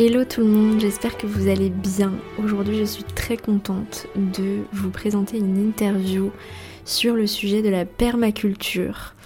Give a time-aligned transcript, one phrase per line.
[0.00, 2.12] Hello tout le monde, j'espère que vous allez bien.
[2.40, 6.30] Aujourd'hui je suis très contente de vous présenter une interview
[6.84, 9.16] sur le sujet de la permaculture.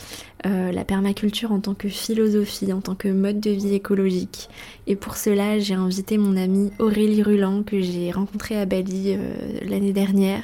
[0.47, 4.49] Euh, la permaculture en tant que philosophie, en tant que mode de vie écologique.
[4.87, 9.35] Et pour cela, j'ai invité mon amie Aurélie Ruland que j'ai rencontrée à Bali euh,
[9.69, 10.43] l'année dernière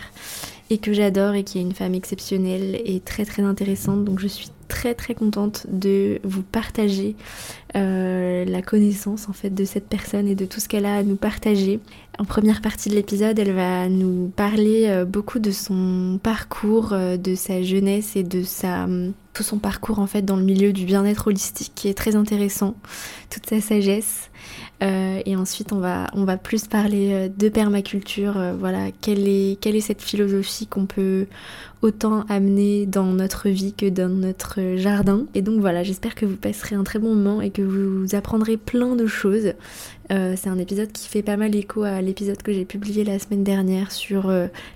[0.68, 4.04] et que j'adore et qui est une femme exceptionnelle et très très intéressante.
[4.04, 7.16] Donc je suis très très contente de vous partager
[7.76, 11.02] euh, la connaissance en fait de cette personne et de tout ce qu'elle a à
[11.02, 11.80] nous partager.
[12.18, 17.16] En première partie de l'épisode, elle va nous parler euh, beaucoup de son parcours, euh,
[17.16, 18.86] de sa jeunesse et de sa
[19.34, 22.74] tout son parcours en fait dans le milieu du bien-être holistique qui est très intéressant,
[23.30, 24.30] toute sa sagesse.
[24.82, 28.36] Euh, et ensuite, on va, on va plus parler euh, de permaculture.
[28.36, 31.26] Euh, voilà, quelle est, quelle est cette philosophie qu'on peut
[31.82, 35.26] autant amener dans notre vie que dans notre jardin?
[35.34, 38.56] Et donc voilà, j'espère que vous passerez un très bon moment et que vous apprendrez
[38.56, 39.52] plein de choses.
[40.10, 43.44] c'est un épisode qui fait pas mal écho à l'épisode que j'ai publié la semaine
[43.44, 44.32] dernière sur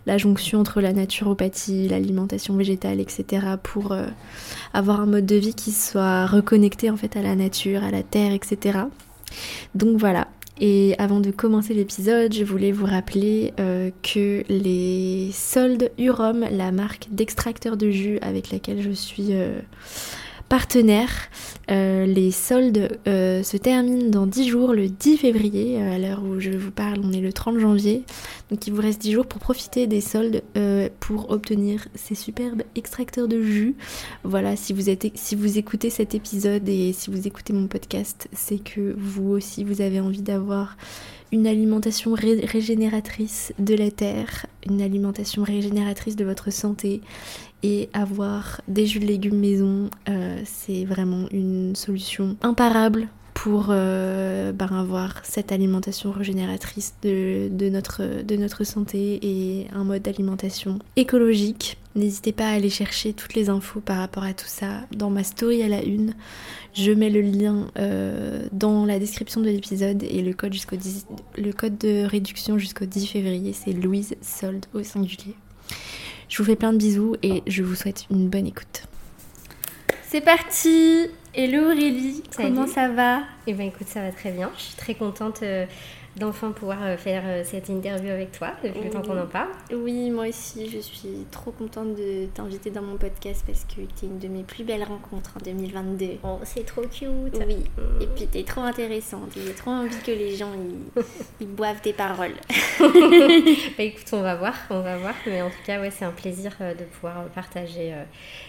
[0.06, 3.46] la jonction entre la naturopathie, l'alimentation végétale, etc.
[3.62, 3.96] pour
[4.74, 8.02] avoir un mode de vie qui soit reconnecté en fait à la nature, à la
[8.02, 8.84] terre, etc.
[9.74, 10.28] Donc voilà.
[10.60, 16.70] Et avant de commencer l'épisode, je voulais vous rappeler euh, que les soldes Urom, la
[16.70, 19.58] marque d'extracteur de jus avec laquelle je suis euh,
[20.52, 21.30] partenaire.
[21.70, 25.80] Euh, les soldes euh, se terminent dans 10 jours, le 10 février.
[25.80, 28.02] Euh, à l'heure où je vous parle, on est le 30 janvier.
[28.50, 30.42] Donc il vous reste 10 jours pour profiter des soldes
[31.00, 33.76] pour obtenir ces superbes extracteurs de jus.
[34.24, 38.28] Voilà, si vous, êtes, si vous écoutez cet épisode et si vous écoutez mon podcast,
[38.34, 40.76] c'est que vous aussi, vous avez envie d'avoir
[41.32, 47.00] une alimentation régénératrice de la terre, une alimentation régénératrice de votre santé
[47.62, 54.52] et avoir des jus de légumes maison, euh, c'est vraiment une solution imparable pour euh,
[54.52, 61.78] ben, avoir cette alimentation régénératrice de, notre, de notre santé et un mode d'alimentation écologique.
[61.94, 65.24] N'hésitez pas à aller chercher toutes les infos par rapport à tout ça dans ma
[65.24, 66.14] story à la une.
[66.74, 70.54] Je mets le lien euh, dans la description de l'épisode et le code,
[71.36, 75.34] le code de réduction jusqu'au 10 février, c'est Louise Sold au singulier.
[76.32, 78.84] Je vous fais plein de bisous et je vous souhaite une bonne écoute.
[80.08, 83.20] C'est parti Hello Aurélie, comment ça va?
[83.46, 84.50] Eh bien écoute, ça va très bien.
[84.56, 85.66] Je suis très contente euh,
[86.16, 89.48] d'enfin pouvoir euh, faire euh, cette interview avec toi depuis le temps qu'on en parle.
[89.72, 94.04] Oui, moi aussi, je suis trop contente de t'inviter dans mon podcast parce que tu
[94.04, 96.18] es une de mes plus belles rencontres en 2022.
[96.22, 97.42] Oh, c'est trop cute.
[97.46, 97.64] Oui,
[98.00, 99.30] et puis tu es trop intéressante.
[99.34, 100.50] J'ai trop envie que les gens
[101.40, 102.34] ils, boivent tes paroles.
[102.80, 105.14] bah, écoute, on va voir, on va voir.
[105.26, 107.94] Mais en tout cas, ouais, c'est un plaisir euh, de pouvoir partager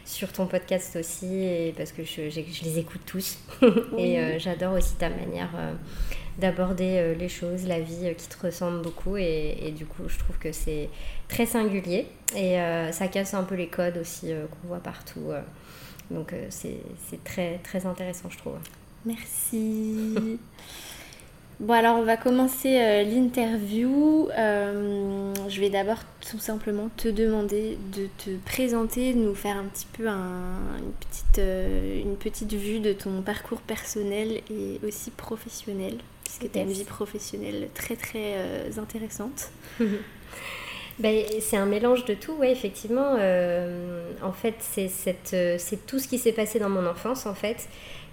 [0.03, 3.37] sur ton podcast aussi et parce que je, je les écoute tous
[3.97, 5.49] et j'adore aussi ta manière
[6.39, 9.17] d'aborder euh, les choses, la vie euh, qui te ressemble beaucoup.
[9.17, 10.89] Et, du coup, je trouve que c'est
[11.27, 12.07] très singulier.
[12.35, 15.31] Et euh, ça casse un peu les codes aussi qu'on voit partout.
[16.09, 18.57] donc c'est très, très intéressant, je trouve.
[19.05, 20.39] Merci.
[21.59, 24.27] Bon alors on va commencer l'interview.
[24.35, 29.85] je vais d'abord tout simplement te demander de te présenter, de nous faire un petit
[29.93, 31.41] peu une, petite,
[32.03, 35.99] une petite vue de ton parcours personnel et aussi professionnel
[36.37, 39.51] puisque tu as une vie professionnelle très très euh, intéressante.
[40.99, 43.15] Ben, c'est un mélange de tout, oui, effectivement.
[43.17, 47.67] Euh, en fait, euh, c'est tout ce qui s'est passé dans mon enfance, en fait,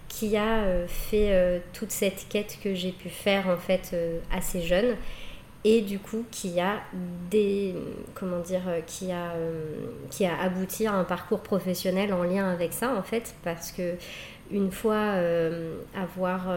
[0.08, 3.94] qui a fait toute cette quête que j'ai pu faire, en fait,
[4.32, 4.96] assez jeune.
[5.62, 6.80] Et du coup, qui a
[7.30, 7.74] des.
[8.14, 9.34] Comment dire Qui a,
[10.10, 13.96] qui a abouti à un parcours professionnel en lien avec ça, en fait, parce que
[14.50, 15.16] une fois
[15.94, 16.48] avoir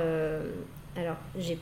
[0.96, 1.58] alors, j'ai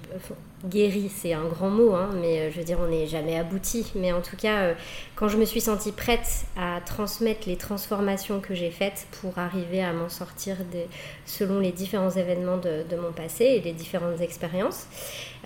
[0.66, 3.90] guéri, c'est un grand mot, hein, mais euh, je veux dire, on n'est jamais abouti.
[3.96, 4.74] Mais en tout cas, euh,
[5.16, 9.82] quand je me suis sentie prête à transmettre les transformations que j'ai faites pour arriver
[9.82, 10.58] à m'en sortir
[11.26, 14.88] selon les différents événements de, mon passé et les différentes expériences,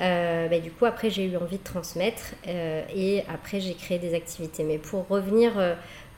[0.01, 4.15] euh, bah, du coup, après, j'ai eu envie de transmettre et après, j'ai créé des
[4.15, 4.63] activités.
[4.63, 5.53] Mais pour revenir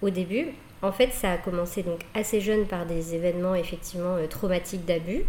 [0.01, 4.85] au début, en fait, ça a commencé donc assez jeune par des événements effectivement traumatiques
[4.85, 5.25] d'abus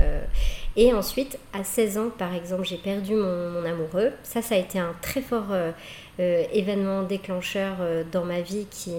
[0.00, 0.20] euh,
[0.76, 4.12] et ensuite, à 16 ans, par exemple, j'ai perdu mon, amoureux.
[4.22, 5.72] Ça, ça a été un très fort euh,
[6.20, 7.76] euh, événement déclencheur
[8.12, 8.92] dans ma vie qui,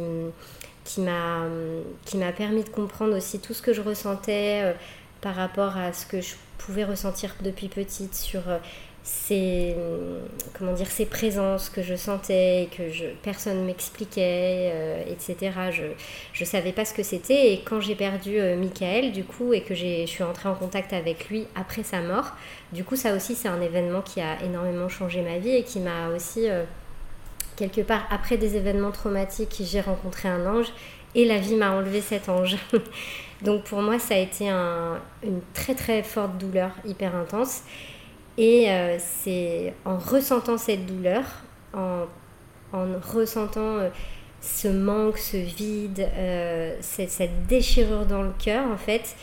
[0.84, 4.76] qui m'a permis de comprendre aussi tout ce que je ressentais
[5.22, 8.42] par rapport à ce que je pouvais ressentir depuis petite sur
[9.10, 9.76] ces,
[10.58, 15.52] comment dire, ces présences que je sentais, que je, personne m'expliquait, euh, etc.
[15.72, 17.54] Je ne savais pas ce que c'était.
[17.54, 20.94] Et quand j'ai perdu euh, Michael, du coup, et que je suis entrée en contact
[20.94, 22.34] avec lui après sa mort,
[22.72, 25.80] du coup, ça aussi, c'est un événement qui a énormément changé ma vie et qui
[25.80, 26.64] m'a aussi, euh,
[27.56, 30.72] quelque part, après des événements traumatiques, j'ai rencontré un ange
[31.16, 32.58] et la vie m'a enlevé cet ange.
[33.42, 37.62] Donc pour moi, ça a été une très très forte douleur, hyper intense.
[38.40, 41.26] Et euh, c'est en ressentant cette douleur,
[41.74, 42.06] en,
[42.72, 43.90] ressentant euh,
[44.40, 49.18] ce manque, ce vide, euh, cette, déchirure dans le cœur, en fait,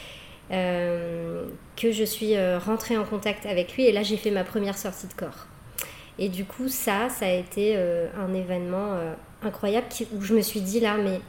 [0.50, 3.86] que je suis rentrée en contact avec lui.
[3.86, 5.46] Et là, j'ai fait ma première sortie de corps.
[6.18, 8.96] Et du coup, ça, ça a été un événement
[9.42, 11.20] incroyable où je me suis dit là, mais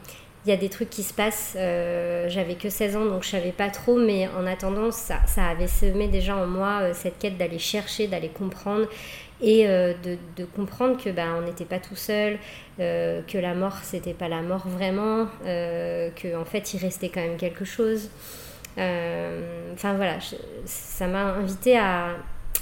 [0.44, 1.54] il y a des trucs qui se passent.
[1.56, 5.46] Euh, j'avais que 16 ans, donc je savais pas trop, mais en attendant, ça, ça
[5.46, 8.86] avait semé déjà en moi euh, cette quête d'aller chercher, d'aller comprendre
[9.40, 9.94] et euh,
[10.36, 12.38] de, comprendre que bah, on n'était pas tout seul,
[12.78, 17.36] que la mort c'était pas la mort vraiment, qu'en en fait il restait quand même
[17.36, 18.10] quelque chose.
[18.76, 20.18] Enfin voilà,
[20.64, 22.16] ça m'a invité à,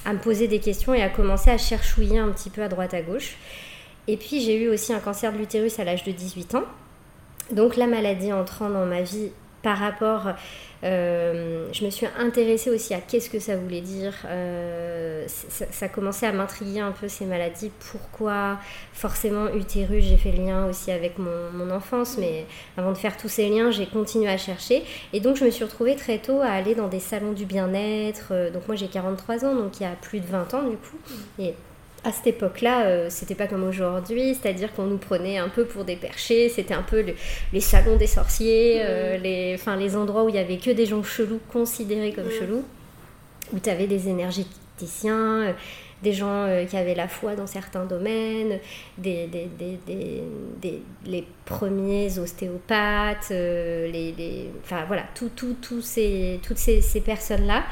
[0.05, 2.93] à me poser des questions et à commencer à cherchouiller un petit peu à droite
[2.94, 3.37] à gauche.
[4.08, 6.64] Et puis j'ai eu aussi un cancer de l'utérus à l'âge de 18 ans.
[7.50, 9.31] Donc la maladie entrant dans ma vie
[9.62, 10.28] par rapport,
[10.84, 14.14] euh, je me suis intéressée aussi à qu'est-ce que ça voulait dire.
[14.26, 17.72] Euh, ça, commençait à m'intriguer un peu ces maladies.
[17.90, 18.58] Pourquoi
[18.93, 22.46] forcément utérus J'ai fait le lien aussi avec mon, enfance, mais
[22.76, 24.84] avant de faire tous ces liens, j'ai continué à chercher.
[25.12, 28.28] Et donc je me suis retrouvée très tôt à aller dans des salons du bien-être.
[28.31, 30.76] Euh, donc moi j'ai 43 ans, donc il y a plus de 20 ans du
[30.76, 30.99] coup.
[31.40, 31.54] Et
[32.06, 35.85] à cette époque-là, euh, c'était pas comme aujourd'hui, c'est-à-dire qu'on nous prenait un peu pour
[35.85, 37.05] des perchés, c'était un peu
[37.53, 40.87] les salons des sorciers, euh, les, enfin, les endroits où il y avait que des
[40.87, 42.64] gens chelous, considérés comme chelous,
[43.53, 45.53] où tu avais des énergéticiens, euh,
[46.05, 48.61] des gens qui avaient la foi dans certains domaines,
[48.99, 49.29] des,
[51.06, 57.64] les premiers ostéopathes, les, enfin voilà, tout, tout, tout ces, toutes ces, ces personnes-là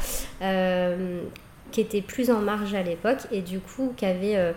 [1.75, 4.53] qui était plus en marge à l'époque et du coup qui avait euh,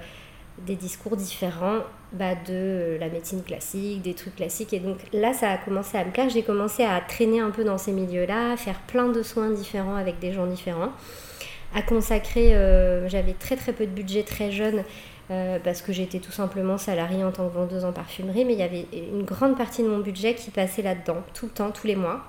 [0.68, 1.80] des discours différents
[2.14, 4.72] bah, de euh, la médecine classique, des trucs classiques.
[4.72, 6.30] Et donc là, ça a commencé à me plaire.
[6.30, 9.96] J'ai commencé à traîner un peu dans ces milieux-là, à faire plein de soins différents
[9.96, 10.92] avec des gens différents,
[11.74, 14.84] à consacrer, euh, j'avais très très peu de budget très jeune.
[15.64, 18.64] parce que j'étais tout simplement salariée en tant que vendeuse en parfumerie, mais il y
[18.64, 21.98] avait une grande partie de mon budget qui passait là-dedans, tout le temps, tous les
[21.98, 22.24] mois.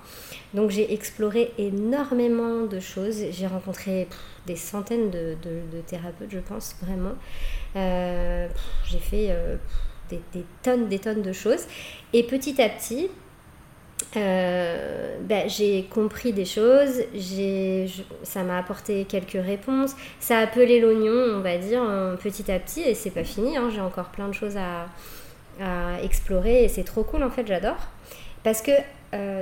[0.53, 3.23] Donc j'ai exploré énormément de choses.
[3.31, 4.07] J'ai rencontré
[4.47, 5.35] des centaines de,
[5.87, 7.13] thérapeutes, je pense, vraiment.
[7.75, 8.47] Euh,
[8.85, 9.57] j'ai fait euh,
[10.09, 10.21] des,
[10.63, 11.65] tonnes, des tonnes de choses.
[12.13, 13.09] Et petit à petit,
[14.17, 17.03] euh, ben, j'ai compris des choses,
[18.23, 21.83] ça m'a apporté quelques réponses, ça a appelé l'oignon, on va dire,
[22.23, 23.69] petit à petit, et c'est pas fini, hein.
[23.71, 24.87] j'ai encore plein de choses à,
[25.61, 27.77] à explorer, et c'est trop cool en fait, j'adore.
[28.41, 28.71] Parce que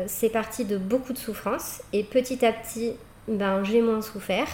[0.08, 2.94] c'est parti de beaucoup de souffrance, et petit à petit,
[3.28, 4.48] ben, j'ai moins souffert.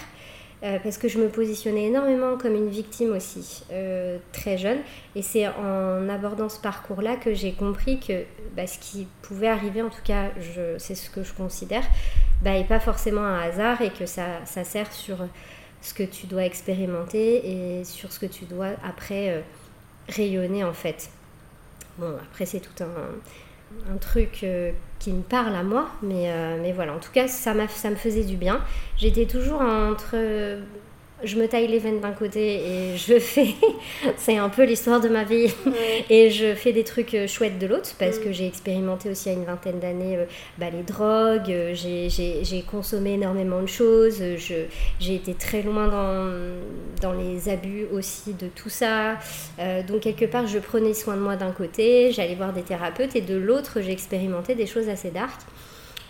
[0.63, 4.77] Euh, parce que je me positionnais énormément comme une victime aussi, euh, très jeune.
[5.13, 8.24] Et c'est en abordant ce parcours-là que j'ai compris que
[8.56, 10.30] bah, ce qui pouvait arriver, en tout cas,
[10.77, 11.83] c'est ce que je considère,
[12.45, 15.18] n'est pas forcément un hasard et que ça, sert sur
[15.81, 19.42] ce que tu dois expérimenter et sur ce que tu dois après euh,
[20.07, 21.10] rayonner en fait.
[21.98, 22.88] Bon, après c'est tout un,
[23.92, 24.46] un truc
[25.04, 25.89] qui me parle à moi.
[26.01, 28.62] Mais, euh, mais voilà, en tout cas, ça, ça me faisait du bien.
[28.98, 30.15] J'étais toujours entre
[31.24, 33.56] je me taille les veines d'un côté et je fais,
[34.18, 35.53] c'est un peu l'histoire de ma vie,
[36.10, 38.34] et je fais des trucs euh, chouettes de l'autre parce que mm.
[38.34, 40.25] j'ai expérimenté aussi à une vingtaine d'années euh,
[40.58, 44.22] bah, les drogues, euh, j'ai consommé énormément de choses,
[45.00, 46.32] j'ai été très loin dans,
[47.01, 49.18] dans les abus aussi de tout ça.
[49.88, 53.22] donc quelque part, je prenais soin de moi d'un côté, j'allais voir des thérapeutes et
[53.22, 55.39] de l'autre, j'ai expérimenté des choses assez dark.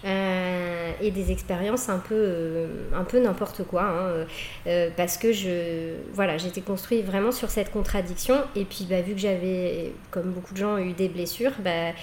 [0.06, 4.26] Euh, et des expériences un peu, euh, un peu n'importe quoi, hein,
[4.68, 8.36] euh, parce que je, voilà, j'étais construite vraiment sur cette contradiction.
[8.58, 11.94] Et puis, bah, vu que j'avais, comme beaucoup de gens, eu des blessures, bah,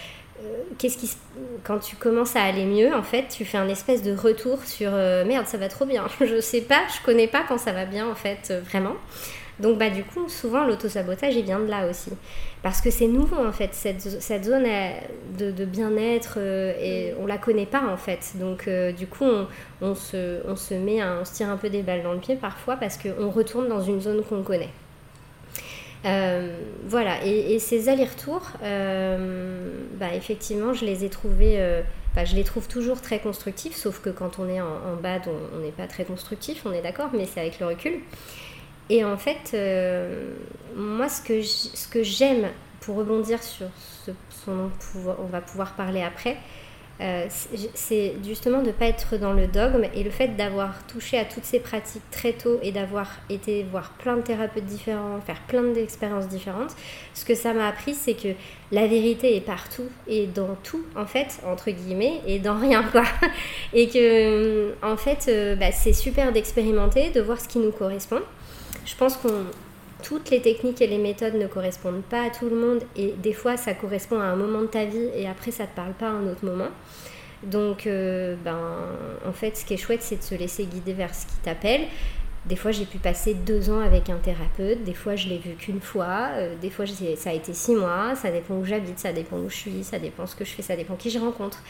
[0.79, 1.11] qu'est-ce qui
[1.65, 4.91] quand tu commences à aller mieux en fait tu fais un espèce de retour sur
[4.93, 6.07] merde ça va trop bien.
[6.21, 8.97] Je sais pas je connais pas quand ça va bien en fait vraiment
[9.61, 12.11] donc bah du coup, souvent l'autosabotage il vient de là aussi.
[12.63, 14.67] Parce que c'est nouveau en fait, cette, cette zone
[15.39, 18.33] de, bien-être euh, et on la connaît pas en fait.
[18.37, 19.25] Donc euh, du coup,
[19.81, 22.37] on, se, on se met, on se tire un peu des balles dans le pied
[22.37, 24.71] parfois parce qu'on retourne dans une zone qu'on connaît.
[26.07, 31.63] Euh, voilà, et, ces allers-retours, bah, effectivement, je les ai trouvés,
[32.13, 35.23] enfin, je les trouve toujours très constructifs, sauf que quand on est en, bad,
[35.55, 38.01] on n'est pas très constructif, on est d'accord, mais c'est avec le recul.
[38.91, 39.57] Et en fait,
[40.77, 42.49] moi, ce que, ce j'aime,
[42.81, 43.69] pour rebondir sur
[44.05, 44.11] ce,
[44.47, 44.71] dont
[45.19, 46.37] on va pouvoir parler après,
[47.01, 47.27] euh,
[47.75, 51.25] c'est justement de ne pas être dans le dogme et le fait d'avoir touché à
[51.25, 55.63] toutes ces pratiques très tôt et d'avoir été voir plein de thérapeutes différents, faire plein
[55.63, 56.77] d'expériences différentes,
[57.15, 58.29] ce que ça m'a appris, c'est que
[58.71, 63.05] la vérité est partout et dans tout, en fait, entre guillemets, et dans rien, quoi.
[63.73, 68.21] Et que, en fait, euh, bah, c'est super d'expérimenter, de voir ce qui nous correspond.
[68.85, 69.45] Je pense qu'on
[70.03, 73.33] toutes les techniques et les méthodes ne correspondent pas à tout le monde et des
[73.33, 76.07] fois ça correspond à un moment de ta vie et après ça te parle pas
[76.07, 76.69] à un autre moment.
[77.43, 78.59] Donc euh, ben,
[79.27, 81.83] en fait ce qui est chouette c'est de se laisser guider vers ce qui t'appelle.
[82.47, 85.51] Des fois j'ai pu passer deux ans avec un thérapeute, des fois je l'ai vu
[85.55, 89.13] qu'une fois, euh, des fois ça a été six mois, ça dépend où j'habite, ça
[89.13, 91.63] dépend où je suis, ça dépend ce que je fais, ça dépend qui je rencontre.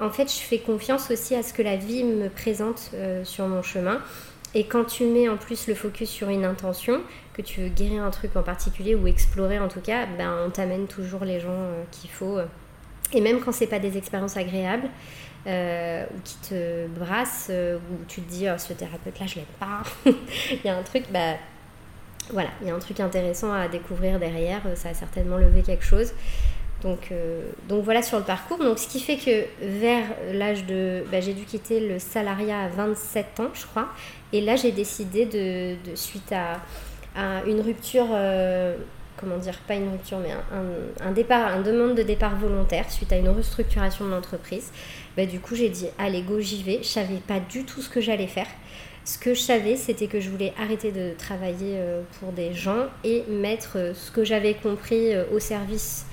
[0.00, 3.46] En fait je fais confiance aussi à ce que la vie me présente euh, sur
[3.46, 4.00] mon chemin.
[4.54, 7.00] Et quand tu mets en plus le focus sur une intention,
[7.32, 10.50] que tu veux guérir un truc en particulier ou explorer en tout cas, ben, on
[10.50, 12.38] t'amène toujours les gens euh, qu'il faut.
[13.12, 14.88] Et même quand c'est pas des expériences agréables,
[15.46, 19.36] euh, ou qui te brassent, euh, ou tu te dis oh, ce thérapeute là je
[19.36, 21.34] l'aime pas, il y a un truc, bah
[22.30, 25.84] voilà, il y a un truc intéressant à découvrir derrière, ça a certainement levé quelque
[25.84, 26.12] chose.
[26.82, 27.12] Donc,
[27.68, 28.58] donc voilà sur le parcours.
[28.58, 31.04] Donc ce qui fait que vers l'âge de...
[31.12, 33.88] Bah, j'ai dû quitter le salariat à 27 ans, je crois.
[34.32, 36.60] Et là, j'ai décidé de, suite à,
[37.46, 38.74] une rupture, euh,
[39.18, 40.30] comment dire, pas une rupture, mais
[41.04, 44.72] un, départ, demande de départ volontaire suite à une restructuration de l'entreprise.
[45.16, 46.78] Bah, du coup, j'ai dit, allez, go, j'y vais.
[46.82, 48.46] Je savais pas du tout ce que j'allais faire.
[49.04, 52.86] Ce que je savais, c'était que je voulais arrêter de travailler euh, pour des gens
[53.04, 56.06] et mettre euh, ce que j'avais compris au service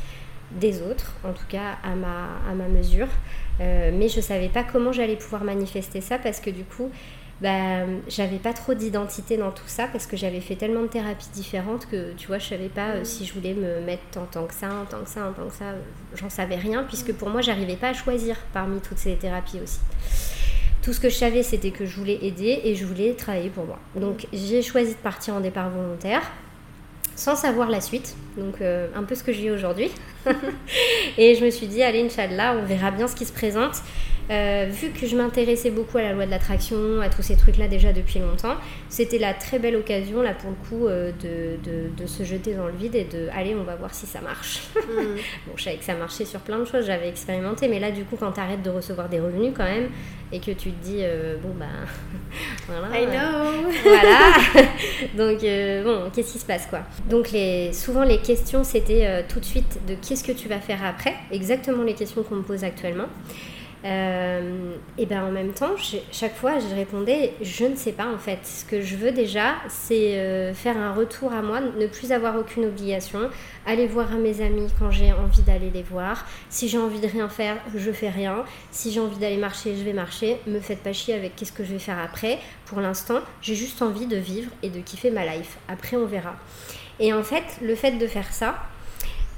[0.52, 3.08] des autres, en tout cas à ma, à ma mesure.
[3.60, 6.90] mais je savais pas comment j'allais pouvoir manifester ça parce que du coup,
[7.42, 11.30] bah, j'avais pas trop d'identité dans tout ça parce que j'avais fait tellement de thérapies
[11.34, 14.46] différentes que tu vois, je savais pas euh, si je voulais me mettre en tant
[14.46, 15.74] que ça, en tant que ça, en tant que ça.
[16.16, 19.80] J'en savais rien puisque pour moi, j'arrivais pas à choisir parmi toutes ces thérapies aussi.
[20.82, 23.66] Tout ce que je savais, c'était que je voulais aider et je voulais travailler pour
[23.66, 23.80] moi.
[23.96, 26.24] Donc j'ai choisi de partir en départ volontaire
[27.16, 28.16] sans savoir la suite.
[28.38, 29.92] Donc euh, un peu ce que j'ai aujourd'hui.
[31.18, 33.76] et je me suis dit, allez, Inch'Allah, on verra bien ce qui se présente.
[34.30, 37.68] Euh, vu que je m'intéressais beaucoup à la loi de l'attraction, à tous ces trucs-là
[37.68, 38.56] déjà depuis longtemps,
[38.88, 41.58] c'était la très belle occasion, là pour le coup, euh, de,
[41.98, 44.62] de, se jeter dans le vide et de aller, on va voir si ça marche.
[44.90, 45.18] Mm.
[45.46, 48.06] bon, je savais que ça marchait sur plein de choses, j'avais expérimenté, mais là, du
[48.06, 49.90] coup, quand tu arrêtes de recevoir des revenus quand même,
[50.32, 51.66] et que tu te dis, euh, bon, bah,
[52.68, 53.00] voilà.
[53.00, 53.70] I know!
[53.84, 54.66] voilà!
[55.16, 55.42] Donc,
[55.86, 56.80] bon, qu'est-ce qui se passe, quoi?
[57.08, 60.84] Donc, les, souvent, les questions, c'était tout de suite de qu'est-ce que tu vas faire
[60.84, 63.08] après, exactement les questions qu'on me pose actuellement.
[63.86, 65.72] Euh, et ben en même temps,
[66.12, 68.40] chaque fois, je répondais, je ne sais pas en fait.
[68.44, 72.38] Ce que je veux déjà, c'est euh, faire un retour à moi, ne plus avoir
[72.38, 73.30] aucune obligation,
[73.66, 76.26] aller voir mes amis quand j'ai envie d'aller les voir.
[76.50, 78.44] Si j'ai envie de rien faire, je fais rien.
[78.72, 80.38] Si j'ai envie d'aller marcher, je vais marcher.
[80.46, 82.40] Me faites pas chier avec qu'est-ce que je vais faire après.
[82.66, 85.58] Pour l'instant, j'ai juste envie de vivre et de kiffer ma life.
[85.68, 86.36] Après, on verra.
[87.00, 88.56] Et en fait, le fait de faire ça,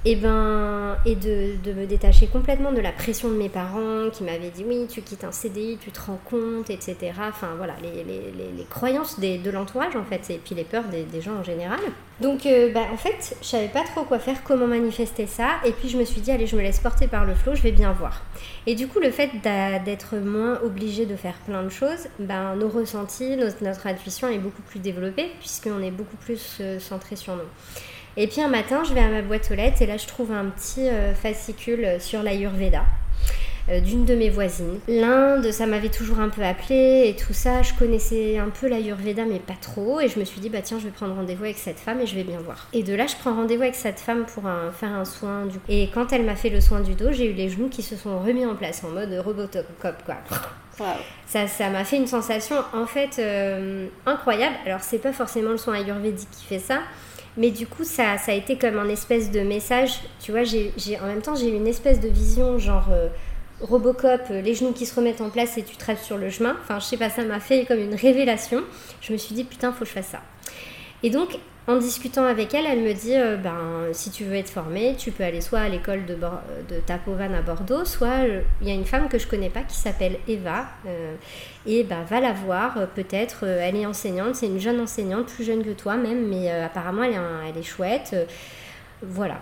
[0.03, 4.23] et, ben, et de, de, me détacher complètement de la pression de mes parents qui
[4.23, 6.97] m'avaient dit oui, tu quittes un CDI, tu te rends compte, etc.
[7.29, 10.85] Enfin voilà, les, les, les, croyances des, de l'entourage en fait, et puis les peurs
[10.85, 11.79] des, des gens en général.
[12.19, 15.71] Donc euh, bah, en fait, je savais pas trop quoi faire, comment manifester ça, et
[15.71, 17.71] puis je me suis dit allez, je me laisse porter par le flot, je vais
[17.71, 18.23] bien voir.
[18.65, 19.29] Et du coup, le fait
[19.85, 24.39] d'être moins obligé de faire plein de choses, ben, nos ressentis, notre, notre intuition est
[24.39, 27.43] beaucoup plus développée puisqu'on est beaucoup plus euh, centré sur nous.
[28.17, 30.31] Et puis un matin, je vais à ma boîte aux lettres et là, je trouve
[30.31, 32.83] un petit euh, fascicule sur l'Ayurveda
[33.69, 34.79] euh, d'une de mes voisines.
[34.87, 37.61] L'Inde, ça m'avait toujours un peu appelé et tout ça.
[37.61, 40.01] Je connaissais un peu l'Ayurveda, mais pas trop.
[40.01, 42.05] Et je me suis dit, bah tiens, je vais prendre rendez-vous avec cette femme et
[42.05, 42.67] je vais bien voir.
[42.73, 45.89] Et de là, je prends rendez-vous avec cette femme pour faire un soin du Et
[45.93, 48.19] quand elle m'a fait le soin du dos, j'ai eu les genoux qui se sont
[48.19, 50.17] remis en place en mode robotocop, quoi.
[51.27, 54.55] Ça, ça m'a fait une sensation en fait euh, incroyable.
[54.65, 56.81] Alors c'est pas forcément le soin ayurvédique qui fait ça,
[57.37, 59.99] mais du coup, ça, ça a été comme un espèce de message.
[60.19, 63.07] Tu vois, j'ai, en même temps, j'ai eu une espèce de vision, genre euh,
[63.61, 66.57] Robocop, euh, les genoux qui se remettent en place et tu traces sur le chemin.
[66.61, 68.61] Enfin, je sais pas, ça m'a fait comme une révélation.
[69.01, 70.21] Je me suis dit, putain, faut que je fasse ça.
[71.03, 74.49] Et donc, en discutant avec elle, elle me dit euh, ben, si tu veux être
[74.49, 76.17] formée, tu peux aller soit à l'école de,
[76.87, 79.77] Tapovan à Bordeaux, soit euh, il y a une femme que je connais pas qui
[79.77, 81.13] s'appelle Eva, euh,
[81.67, 85.63] et ben, va la voir, peut-être, elle est enseignante, c'est une jeune enseignante, plus jeune
[85.63, 88.15] que toi même, mais apparemment elle est, elle est chouette.
[89.03, 89.39] voilà.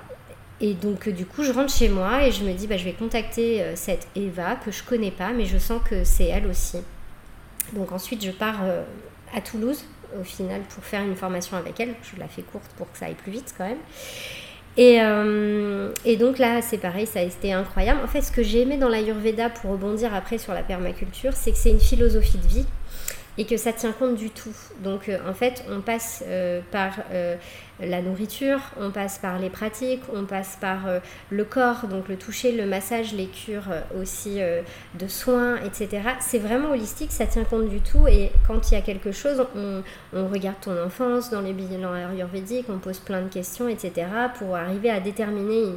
[0.61, 2.91] Et donc du coup, je rentre chez moi et je me dis bah, je vais
[2.91, 6.79] contacter cette Eva que je connais pas, mais je sens que c'est elle aussi.
[7.71, 8.59] Donc ensuite, je pars
[9.33, 9.85] à Toulouse
[10.19, 11.95] au final pour faire une formation avec elle.
[12.01, 13.77] Je la fais courte pour que ça aille plus vite quand même.
[14.77, 17.99] Et, euh, et, donc là, c'est pareil, ça a été incroyable.
[18.03, 21.51] En fait, ce que j'ai aimé dans l'Ayurveda, pour rebondir après sur la permaculture, c'est
[21.51, 22.65] que c'est une philosophie de vie
[23.39, 24.53] et que ça tient compte du tout.
[24.83, 27.37] Donc euh, en fait, on passe euh, par euh,
[27.79, 30.79] la nourriture, on passe par les pratiques, on passe par
[31.29, 36.01] le corps, donc le toucher, le massage, les cures aussi de soins, etc.
[36.19, 39.45] C'est vraiment holistique, ça tient compte du tout et quand il y a quelque chose,
[39.55, 39.81] on,
[40.11, 44.07] on regarde ton enfance dans les bilans ayurvédiques, on pose plein de questions, etc.
[44.37, 45.75] pour arriver à déterminer...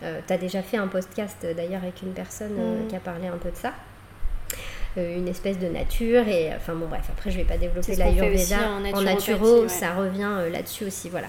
[0.00, 2.86] tu as déjà fait un podcast d'ailleurs avec une personne mmh.
[2.86, 3.72] qui a parlé un peu de ça.
[4.98, 6.28] Euh, une espèce de nature.
[6.28, 10.28] Et enfin bon, bref, après je vais pas développer l'Ayurveda en, en naturo, ça revient
[10.30, 11.28] euh, là-dessus aussi, voilà.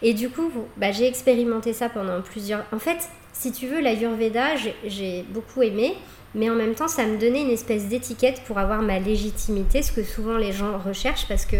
[0.00, 2.64] Et du coup, bah, j'ai expérimenté ça pendant plusieurs.
[2.72, 5.94] En fait, si tu veux, l'Ayurveda, j'ai beaucoup aimé,
[6.34, 9.92] mais en même temps, ça me donnait une espèce d'étiquette pour avoir ma légitimité, ce
[9.92, 11.56] que souvent les gens recherchent, parce que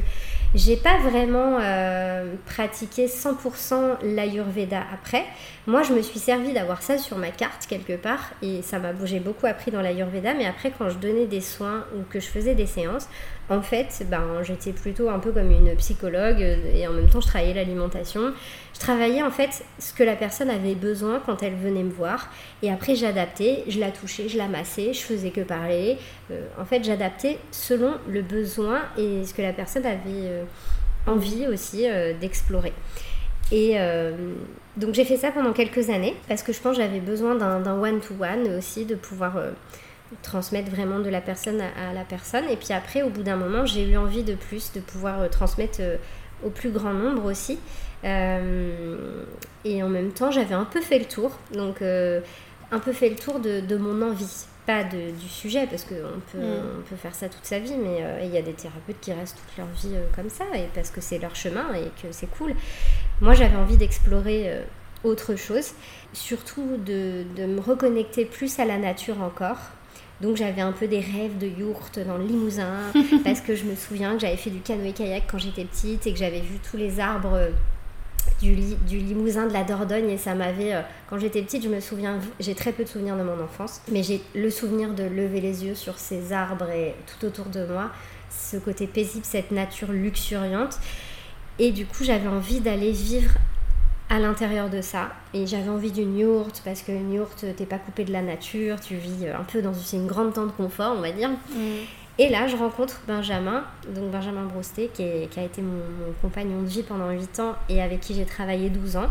[0.54, 5.24] j'ai pas vraiment euh, pratiqué 100% l'Ayurveda après.
[5.66, 8.92] Moi, je me suis servi d'avoir ça sur ma carte quelque part et ça m'a
[8.92, 10.34] bougé beaucoup appris dans l'Ayurveda.
[10.34, 13.08] Mais après, quand je donnais des soins ou que je faisais des séances,
[13.52, 17.26] en fait, ben, j'étais plutôt un peu comme une psychologue et en même temps, je
[17.26, 18.32] travaillais l'alimentation.
[18.74, 22.30] Je travaillais en fait ce que la personne avait besoin quand elle venait me voir
[22.62, 25.98] et après, j'adaptais, je la touchais, je la massais, je faisais que parler.
[26.30, 30.00] Euh, en fait, j'adaptais selon le besoin et ce que la personne avait.
[30.06, 30.44] Euh,
[31.06, 32.72] envie aussi euh, d'explorer.
[33.50, 34.12] Et euh,
[34.76, 37.80] donc j'ai fait ça pendant quelques années parce que je pense que j'avais besoin d'un
[37.80, 39.50] one-to-one aussi, de pouvoir euh,
[40.22, 42.44] transmettre vraiment de la personne à, la personne.
[42.50, 45.80] Et puis après, au bout d'un moment, j'ai eu envie de plus, de pouvoir transmettre
[46.44, 47.58] au plus grand nombre aussi.
[48.04, 53.16] et en même temps, j'avais un peu fait le tour, donc un peu fait le
[53.16, 56.78] tour de, de mon envie pas de, du sujet, parce qu'on peut, mm.
[56.78, 59.12] on peut faire ça toute sa vie, mais euh, il y a des thérapeutes qui
[59.12, 62.12] restent toute leur vie euh, comme ça, et parce que c'est leur chemin et que
[62.12, 62.54] c'est cool.
[63.20, 64.62] Moi, j'avais envie d'explorer euh,
[65.02, 65.72] autre chose,
[66.12, 69.58] surtout de, de, me reconnecter plus à la nature encore.
[70.22, 72.92] Donc j'avais un peu des rêves de yourte dans le Limousin,
[73.24, 76.18] parce que je me souviens que j'avais fait du canoë-kayak quand j'étais petite et que
[76.18, 77.50] j'avais vu tous les arbres
[78.40, 80.74] du, Limousin, de la Dordogne, et ça m'avait.
[80.74, 83.80] Euh, quand j'étais petite, je me souviens, j'ai très peu de souvenirs de mon enfance,
[83.90, 87.64] mais j'ai le souvenir de lever les yeux sur ces arbres et tout autour de
[87.66, 87.90] moi,
[88.30, 90.78] ce côté paisible, cette nature luxuriante.
[91.58, 93.32] Et du coup, j'avais envie d'aller vivre
[94.12, 95.08] à l'intérieur de ça.
[95.32, 98.78] Et j'avais envie d'une yourte, parce que une yourte, t'es pas coupé de la nature,
[98.78, 101.30] tu vis un peu dans une, grande tente confort, on va dire.
[101.30, 101.62] Mm.
[102.18, 105.80] Et là, je rencontre Benjamin, donc Benjamin Brosté, qui, a été mon,
[106.20, 109.08] compagnon de vie pendant 8 ans et avec qui j'ai travaillé 12 ans.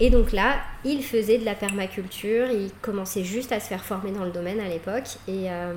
[0.00, 4.10] Et donc là, il faisait de la permaculture, il commençait juste à se faire former
[4.10, 5.74] dans le domaine à l'époque et euh,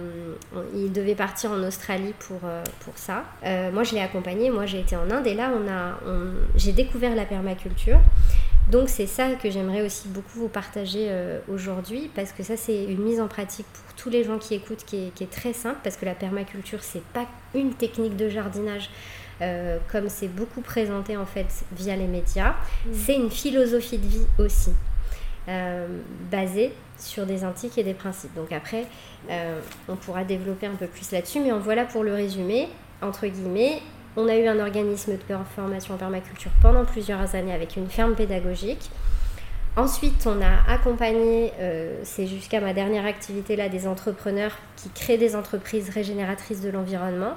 [0.73, 3.25] il devait partir en Australie pour, euh, pour ça.
[3.43, 5.99] Euh, moi, je l'ai accompagné, moi j'ai été en Inde et là, on a,
[6.55, 7.99] j'ai découvert la permaculture.
[8.71, 12.86] Donc c'est ça que j'aimerais aussi beaucoup vous partager euh, aujourd'hui parce que ça c'est
[12.86, 15.97] une mise en pratique pour tous les gens qui écoutent qui est, très simple parce
[15.97, 18.89] que la permaculture c'est pas une technique de jardinage
[19.41, 22.93] euh, comme c'est beaucoup présenté en fait via les médias, mmh.
[22.93, 24.71] c'est une philosophie de vie aussi
[25.47, 25.88] euh,
[26.32, 28.34] basée sur des antiques et des principes.
[28.34, 28.86] Donc après
[29.88, 32.69] on pourra développer un peu plus là-dessus mais en voilà pour le résumé
[33.01, 33.82] entre guillemets
[34.17, 35.19] on a eu un organisme de
[35.56, 38.89] formation en permaculture pendant plusieurs années avec une ferme pédagogique.
[39.78, 45.17] Ensuite, on a accompagné, euh, c'est jusqu'à ma dernière activité là, des entrepreneurs qui créent
[45.17, 47.34] des entreprises régénératrices de l'environnement.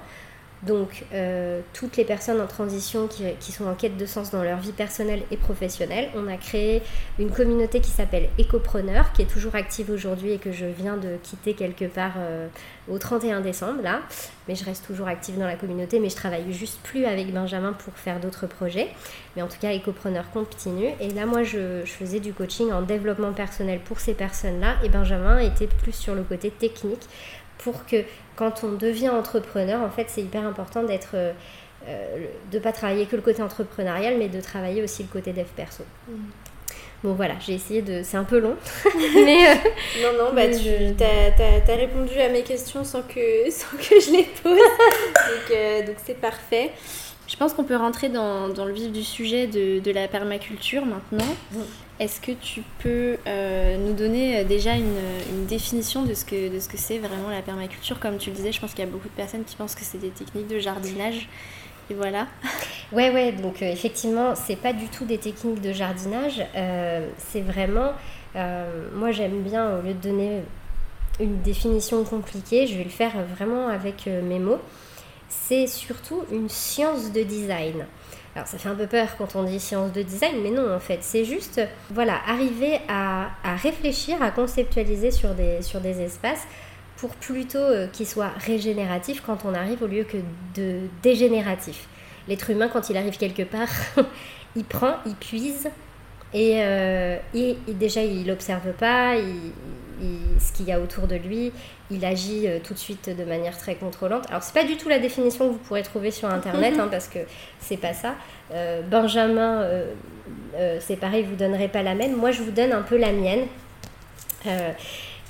[0.64, 4.58] Donc, euh, toutes les personnes en transition qui, sont en quête de sens dans leur
[4.58, 6.82] vie personnelle et professionnelle, on a créé
[7.18, 11.16] une communauté qui s'appelle Écopreneur, qui est toujours active aujourd'hui et que je viens de
[11.22, 12.48] quitter quelque part euh,
[12.88, 14.00] au 31 décembre, là.
[14.48, 17.72] Mais je reste toujours active dans la communauté, mais je travaille juste plus avec Benjamin
[17.72, 18.88] pour faire d'autres projets.
[19.36, 20.88] Mais en tout cas, Écopreneur continue.
[21.00, 24.88] Et là, moi, je, je faisais du coaching en développement personnel pour ces personnes-là, et
[24.88, 27.06] Benjamin était plus sur le côté technique
[27.58, 28.04] pour que
[28.38, 31.32] quand on devient entrepreneur, en fait, c'est hyper important d'être, euh,
[31.88, 35.46] euh, de pas travailler que le côté entrepreneurial, mais de travailler aussi le côté dev
[35.56, 35.82] perso.
[36.08, 36.12] Mm.
[37.04, 38.02] Bon voilà, j'ai essayé de...
[38.02, 38.56] C'est un peu long,
[39.14, 39.50] mais...
[39.50, 39.54] Euh,
[40.02, 40.68] non, non, bah, tu
[41.02, 46.70] as, répondu à mes questions sans que, sans que je les pose, donc c'est parfait.
[47.26, 50.86] Je pense qu'on peut rentrer dans, dans, le vif du sujet de, de la permaculture
[50.86, 51.34] maintenant.
[51.52, 51.60] Mm.
[52.00, 56.60] Est-ce que tu peux euh, nous donner euh, déjà une, définition de ce que de
[56.60, 57.98] ce que c'est vraiment la permaculture?
[57.98, 59.82] Comme tu le disais, je pense qu'il y a beaucoup de personnes qui pensent que
[59.82, 61.28] c'est des techniques de jardinage.
[61.90, 62.26] Et voilà.
[62.90, 66.42] Ouais, ouais, donc euh, effectivement, c'est pas du tout des techniques de jardinage.
[67.18, 67.92] c'est vraiment.
[68.34, 70.42] moi, j'aime bien, au lieu de donner
[71.20, 74.60] une définition compliquée, je vais le faire vraiment avec mes mots.
[75.28, 77.84] c'est surtout une science de design.
[78.38, 80.78] Alors ça fait un peu peur quand on dit science de design, mais non en
[80.78, 86.46] fait, c'est juste voilà, arriver à, réfléchir, à conceptualiser sur des, espaces
[86.98, 90.18] pour plutôt euh, qu'ils soient régénératifs quand on arrive au lieu que
[90.54, 91.88] de dégénératifs.
[92.28, 93.70] L'être humain, quand il arrive quelque part,
[94.54, 95.68] il prend, il puise,
[96.32, 97.16] et, euh,
[97.66, 99.16] déjà, il n'observe pas
[100.38, 101.52] ce qu'il y a autour de lui.
[101.90, 104.24] Il agit euh, tout de suite de manière très contrôlante.
[104.28, 107.08] Alors, c'est pas du tout la définition que vous pourrez trouver sur Internet, hein, parce
[107.08, 107.20] que
[107.60, 108.14] c'est pas ça.
[108.52, 109.66] Euh, Benjamin,
[110.80, 112.16] c'est pareil, vous donnerez pas la même.
[112.16, 113.46] Moi, je vous donne un peu la mienne.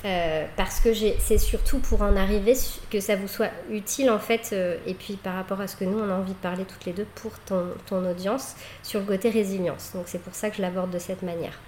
[0.04, 2.54] Euh, parce que c'est surtout pour en arriver
[2.88, 5.84] que ça vous soit utile en fait, euh, et puis par rapport à ce que
[5.84, 8.54] nous on a envie de parler toutes les deux pour ton, ton audience
[8.84, 9.90] sur le côté résilience.
[9.94, 11.58] Donc c'est pour ça que je l'aborde de cette manière.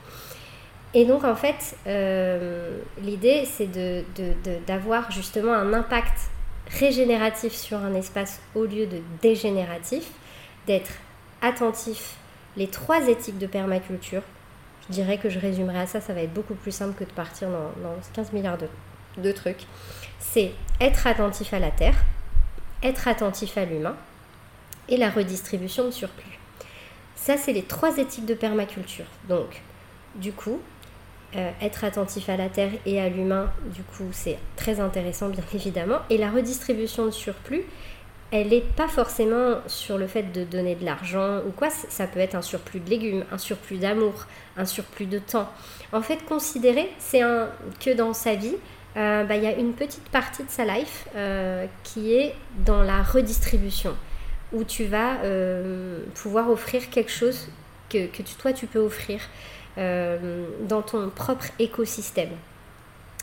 [0.92, 3.68] Et donc en fait, euh, l'idée c'est
[4.66, 6.30] d'avoir de, justement un impact
[6.68, 10.10] régénératif sur un espace au lieu de dégénératif,
[10.66, 10.92] d'être
[11.42, 12.16] attentif
[12.56, 14.22] les trois éthiques de permaculture
[14.90, 17.12] je dirais que je résumerai à ça, ça va être beaucoup plus simple que de
[17.12, 18.58] partir dans, 15 milliards
[19.16, 19.66] de, trucs.
[20.18, 21.94] C'est être attentif à la terre,
[22.82, 23.94] être attentif à l'humain
[24.88, 26.40] et la redistribution de surplus.
[27.14, 29.04] Ça, c'est les trois éthiques de permaculture.
[29.28, 29.62] Donc,
[30.16, 30.60] du coup,
[31.36, 35.44] euh, être attentif à la terre et à l'humain, du coup, c'est très intéressant, bien
[35.54, 35.98] évidemment.
[36.10, 37.62] Et la redistribution de surplus,
[38.32, 42.18] elle n'est pas forcément sur le fait de donner de l'argent ou quoi, ça peut
[42.18, 45.48] être un surplus de légumes, un surplus d'amour, un surplus de temps.
[45.92, 47.22] En fait, considérer, c'est
[47.80, 48.56] que dans sa vie,
[48.96, 52.82] euh, bah, il y a une petite partie de sa life euh, qui est dans
[52.82, 53.96] la redistribution,
[54.52, 55.18] où tu vas
[56.14, 57.48] pouvoir offrir quelque chose
[57.88, 59.20] que, que toi tu peux offrir
[60.68, 62.30] dans ton propre écosystème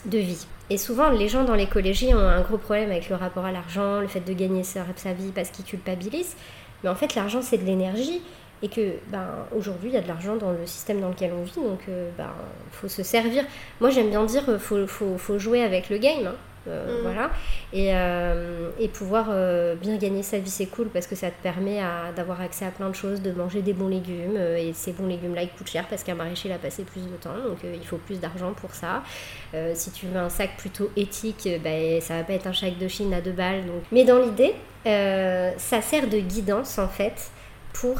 [0.05, 0.45] de vie.
[0.69, 1.67] Et souvent, les gens dans les
[2.13, 5.31] ont un gros problème avec le rapport à l'argent, le fait de gagner sa, vie
[5.33, 6.35] parce qu'ils culpabilisent.
[6.83, 8.21] Mais en fait, l'argent, c'est de l'énergie.
[8.63, 11.43] Et que, ben, aujourd'hui, il y a de l'argent dans le système dans lequel on
[11.43, 12.31] vit, donc il ben,
[12.71, 13.43] faut se servir.
[13.79, 16.25] Moi, j'aime bien dire, faut, faut, faut jouer avec le game.
[16.25, 16.35] Hein.
[16.67, 17.01] Euh, mm.
[17.03, 17.31] Voilà.
[17.73, 21.41] Et, euh, et pouvoir euh, bien gagner sa vie, c'est cool parce que ça te
[21.41, 21.79] permet
[22.15, 24.37] d'avoir accès à plein de choses, de manger des bons légumes.
[24.37, 27.15] et ces bons légumes-là, ils coûtent cher parce qu'un maraîcher, il a passé plus de
[27.21, 27.37] temps.
[27.45, 29.03] Donc il faut plus d'argent pour ça.
[29.73, 32.87] si tu veux un sac plutôt éthique, ben, ça va pas être un sac de
[32.87, 33.65] Chine à deux balles.
[33.65, 33.83] Donc...
[33.91, 34.53] Mais dans l'idée,
[34.85, 37.31] ça sert de guidance en fait
[37.73, 37.99] pour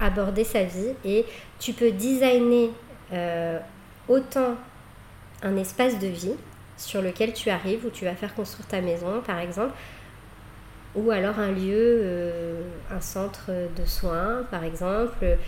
[0.00, 0.94] aborder sa vie.
[1.04, 1.24] Et
[1.58, 2.70] tu peux designer
[4.08, 4.56] autant
[5.42, 6.34] un espace de vie
[6.82, 9.72] sur lequel tu arrives, où tu vas faire construire ta maison, par exemple,
[10.94, 15.38] ou alors un lieu, euh, un centre de soins, par exemple,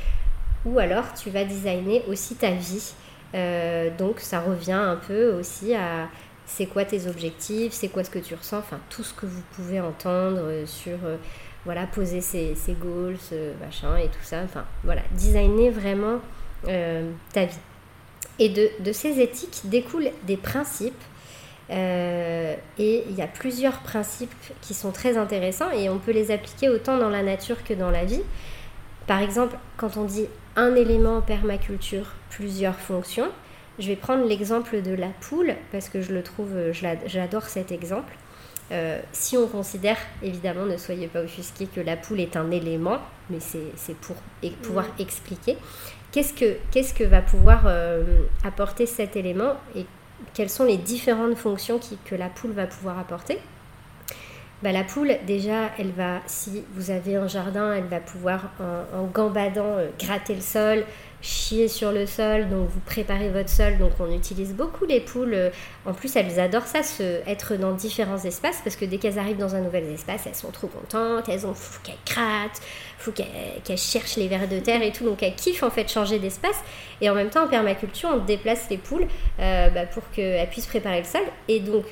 [0.65, 2.95] ou alors tu vas designer aussi ta vie.
[3.35, 6.09] Euh, donc ça revient un peu aussi à
[6.47, 9.43] c'est quoi tes objectifs, c'est quoi ce que tu ressens, enfin tout ce que vous
[9.57, 11.17] pouvez entendre sur euh,
[11.65, 13.17] voilà poser ses, ses goals,
[13.61, 16.21] machin et tout ça, enfin voilà designer vraiment
[16.63, 17.59] ta vie.
[18.39, 21.03] Et de, de ces éthiques découlent des principes
[21.71, 26.31] euh, et il y a plusieurs principes qui sont très intéressants et on peut les
[26.31, 28.23] appliquer autant dans la nature que dans la vie.
[29.07, 33.31] Par exemple, quand on dit un élément permaculture, plusieurs fonctions,
[33.79, 36.53] je vais prendre l'exemple de la poule parce que je le trouve,
[37.07, 38.15] j'adore cet exemple.
[38.73, 42.99] Euh, si on considère, évidemment, ne soyez pas offusqués que la poule est un élément,
[43.29, 44.17] mais c'est pour
[44.63, 45.59] pouvoir expliquer
[46.13, 49.85] qu'est-ce que, qu'est-ce que va pouvoir euh, apporter cet élément et
[50.33, 53.39] quelles sont les différentes fonctions que la poule va pouvoir apporter.
[54.63, 58.51] Bah, la poule, déjà, elle va, si vous avez un jardin, elle va pouvoir,
[58.95, 60.85] en, gambadant, euh, gratter le sol,
[61.25, 63.79] chier sur le sol, donc vous préparez votre sol.
[63.79, 65.51] Donc on utilise beaucoup les poules.
[65.87, 69.39] En plus, elles adorent ça, se, être dans différents espaces, parce que dès qu'elles arrivent
[69.39, 72.61] dans un nouvel espace, elles sont trop contentes, elles ont faut qu'elles grattent,
[72.99, 75.05] faut qu'elles cherchent les vers de terre et tout.
[75.05, 76.61] Donc elles kiffent en fait changer d'espace.
[77.01, 79.07] Et en même temps, en permaculture, on déplace les poules
[79.41, 81.23] euh, bah, pour qu'elles puissent préparer le sol.
[81.49, 81.85] Et donc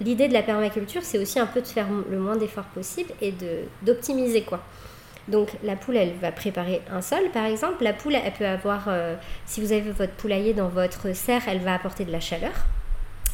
[0.00, 3.32] l'idée de la permaculture, c'est aussi un peu de faire le moins d'efforts possible et
[3.82, 4.62] d'optimiser quoi.
[5.28, 7.82] Donc la poule, elle va préparer un sol, par exemple.
[7.82, 11.60] La poule, elle peut avoir, euh, si vous avez votre poulailler dans votre serre, elle
[11.60, 12.52] va apporter de la chaleur.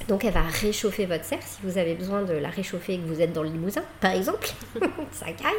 [0.08, 3.06] Donc elle va réchauffer votre serre si vous avez besoin de la réchauffer et que
[3.06, 4.48] vous êtes dans le Limousin, par exemple.
[5.12, 5.52] ça caille.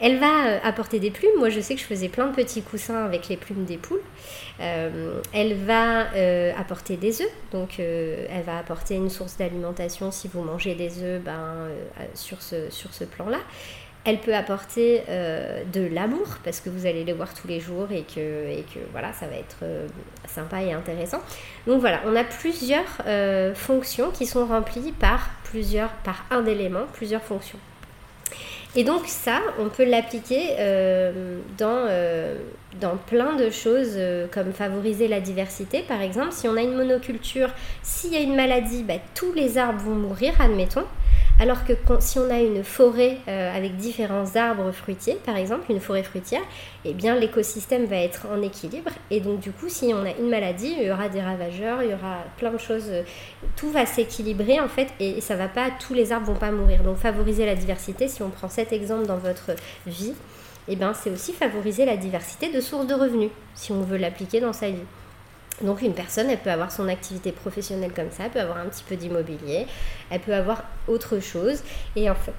[0.00, 1.32] Elle va euh, apporter des plumes.
[1.38, 4.02] Moi, je sais que je faisais plein de petits coussins avec les plumes des poules.
[4.60, 6.06] Euh, elle va
[6.56, 7.32] apporter des œufs.
[7.50, 11.68] Donc elle va apporter une source d'alimentation si vous mangez des œufs ben,
[12.14, 13.38] sur ce, sur ce plan-là.
[14.08, 17.88] Elle peut apporter euh, de l'amour parce que vous allez les voir tous les jours
[17.92, 18.54] et que,
[18.90, 19.86] voilà, ça va être euh,
[20.26, 21.18] sympa et intéressant.
[21.66, 25.28] Donc voilà, on a plusieurs euh, fonctions qui sont remplies par
[26.30, 27.58] un élément, plusieurs fonctions.
[28.74, 30.56] Et donc ça, on peut l'appliquer
[31.58, 33.98] dans, plein de choses,
[34.30, 36.32] comme favoriser la diversité, par exemple.
[36.32, 37.50] Si on a une monoculture,
[37.82, 40.84] s'il y a une maladie, bah, tous les arbres vont mourir, admettons.
[41.40, 45.78] Alors que si on a une forêt euh, avec différents arbres fruitiers, par exemple, une
[45.78, 46.42] forêt fruitière,
[46.84, 48.90] eh bien l'écosystème va être en équilibre.
[49.12, 51.90] Et donc du coup, si on a une maladie, il y aura des ravageurs, il
[51.90, 52.88] y aura plein de choses.
[52.88, 53.02] Euh,
[53.54, 56.82] tout va s'équilibrer en fait, et ça va pas, tous les arbres vont pas mourir.
[56.82, 59.52] Donc favoriser la diversité, si on prend cet exemple dans votre
[59.86, 60.14] vie,
[60.68, 64.52] eh c'est aussi favoriser la diversité de sources de revenus, si on veut l'appliquer dans
[64.52, 64.84] sa vie.
[65.62, 68.66] Donc une personne, elle peut avoir son activité professionnelle comme ça, elle peut avoir un
[68.66, 69.66] petit peu d'immobilier,
[70.10, 71.62] elle peut avoir autre chose.
[71.96, 72.34] Et en fait,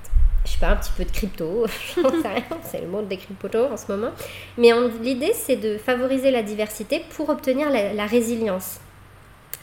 [0.45, 3.17] je sais pas, un petit peu de crypto, j'en sais rien, c'est le monde des
[3.17, 4.11] cryptos en ce moment.
[4.57, 8.79] Mais l'idée, c'est de favoriser la diversité pour obtenir la, résilience.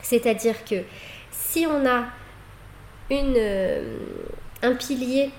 [0.03, 0.83] C'est-à-dire que
[1.31, 2.05] si on a
[3.11, 3.97] euh,
[4.63, 5.31] un pilier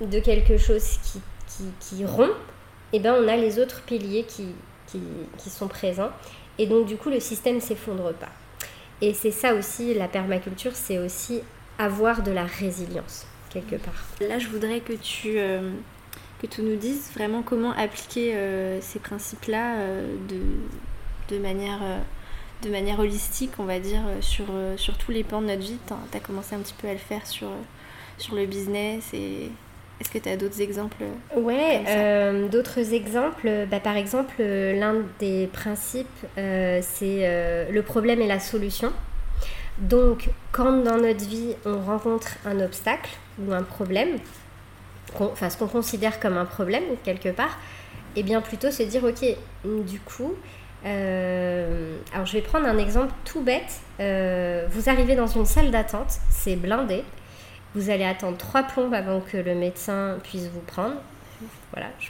[0.00, 1.20] de quelque chose qui,
[1.80, 2.30] qui, rompt,
[2.92, 4.46] et eh ben on a les autres piliers qui,
[4.86, 6.10] qui sont présents.
[6.60, 8.28] Et donc du coup, le système ne s'effondre pas.
[9.00, 11.40] Et c'est ça aussi, la permaculture, c'est aussi
[11.78, 14.04] avoir de la résilience, quelque part.
[14.20, 15.72] Là, je voudrais que tu, euh,
[16.38, 21.80] que tu nous dises vraiment comment appliquer euh, ces principes-là euh, de, de, manière,
[22.60, 24.44] de manière holistique, on va dire, sur,
[24.76, 25.78] sur tous les plans de notre vie.
[25.86, 27.48] Tu as commencé un petit peu à le faire sur,
[28.18, 29.50] sur le business et
[30.00, 31.04] est-ce que tu as d'autres exemples
[31.36, 33.66] Ouais, euh, d'autres exemples.
[33.70, 36.08] Bah, par exemple, euh, l'un des principes,
[36.38, 38.92] euh, c'est le problème et la solution.
[39.78, 44.16] Donc, quand dans notre vie, on rencontre un obstacle ou un problème,
[45.18, 47.58] enfin ce qu'on considère comme un problème quelque part,
[48.16, 49.24] et eh bien plutôt se dire, ok,
[49.64, 50.34] du coup,
[50.84, 53.80] alors je vais prendre un exemple tout bête.
[53.98, 57.04] vous arrivez dans une salle d'attente, c'est blindé,
[57.74, 60.96] vous allez attendre trois plombes avant que le médecin puisse vous prendre.
[61.72, 62.08] Voilà, je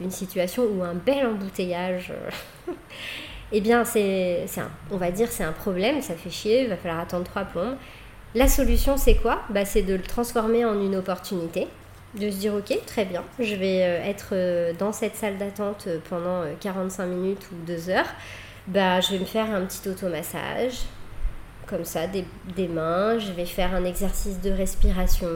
[0.00, 2.12] une situation où un bel embouteillage.
[2.12, 2.72] Euh,
[3.52, 4.44] eh bien, c'est,
[4.90, 7.76] on va dire c'est un problème, ça fait chier, il va falloir attendre trois plombes.
[8.34, 9.40] La solution, c'est quoi?
[9.48, 11.66] Bah, C'est de le transformer en une opportunité,
[12.14, 15.88] de se dire ok, très bien, je vais euh, être euh, dans cette salle d'attente
[16.10, 18.14] pendant 45 minutes ou 2 heures.
[18.66, 20.74] Bah, je vais me faire un petit automassage,
[21.68, 25.28] comme ça des, mains, je vais faire un exercice de respiration.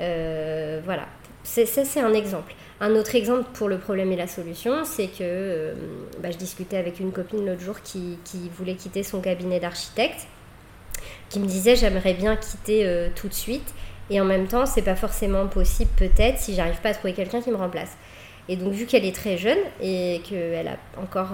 [0.00, 1.06] Euh, voilà,
[1.42, 2.54] ça c'est un exemple.
[2.80, 5.74] Un autre exemple pour le problème et la solution, c'est que euh,
[6.22, 10.26] bah, je discutais avec une copine l'autre jour qui, qui, voulait quitter son cabinet d'architecte,
[11.30, 13.74] qui me disait j'aimerais bien quitter euh, tout de suite,
[14.10, 17.40] et en même temps c'est pas forcément possible peut-être si j'arrive pas à trouver quelqu'un
[17.40, 17.96] qui me remplace.
[18.48, 21.32] Et donc vu qu'elle est très jeune et qu'elle a encore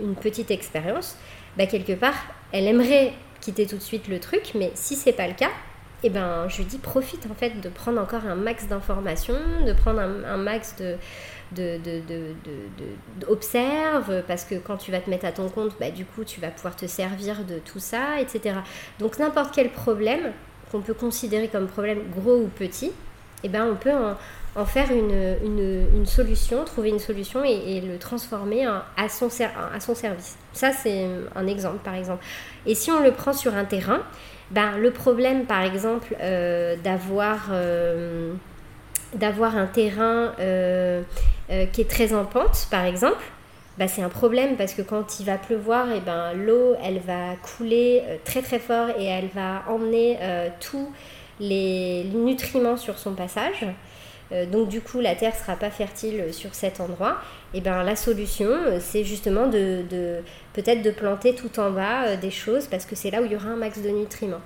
[0.00, 1.16] une petite expérience,
[1.56, 2.14] bah, quelque part
[2.52, 3.12] elle aimerait
[3.44, 5.50] quitter tout de suite le truc, mais si c'est pas le cas,
[6.02, 9.72] eh ben, je lui dis profite en fait de prendre encore un max d'informations, de
[9.72, 10.96] prendre un, max de,
[11.52, 12.00] de, de,
[13.20, 16.40] de, parce que quand tu vas te mettre à ton compte, bah, du coup, tu
[16.40, 18.56] vas pouvoir te servir de tout ça, etc.
[18.98, 20.32] Donc n'importe quel problème
[20.70, 22.92] qu'on peut considérer comme problème gros ou petit,
[23.44, 23.92] eh ben, on peut
[24.56, 25.36] en, faire une,
[25.94, 29.28] une, solution, trouver une solution et, le transformer à, son
[29.74, 30.36] à son service.
[30.52, 32.24] Ça, c'est un exemple, par exemple.
[32.66, 34.00] Et si on le prend sur un terrain,
[34.50, 38.34] ben, le problème, par exemple, euh, d'avoir euh,
[39.14, 41.02] d'avoir un terrain euh,
[41.72, 43.22] qui est très en pente, par exemple,
[43.78, 47.36] ben, c'est un problème parce que quand il va pleuvoir, et ben, l'eau, elle va
[47.56, 50.18] couler très très fort et elle va emmener
[50.60, 50.92] tous
[51.40, 53.66] les nutriments sur son passage.
[54.32, 57.18] Euh, donc du coup la terre sera pas fertile sur cet endroit,
[57.52, 59.84] et ben la solution euh, c'est justement de,
[60.54, 63.32] peut-être de planter tout en bas euh, des choses parce que c'est là où il
[63.32, 64.40] y aura un max de nutriments.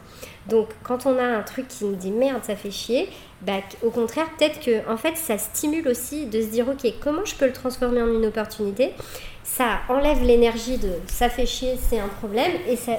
[0.49, 3.09] Donc quand on a un truc qui nous dit merde ça fait chier,
[3.43, 7.25] bah, au contraire peut-être que en fait ça stimule aussi de se dire ok comment
[7.25, 8.95] je peux le transformer en une opportunité?
[9.45, 12.99] Ça enlève l'énergie de ça fait chier c'est un problème et ça,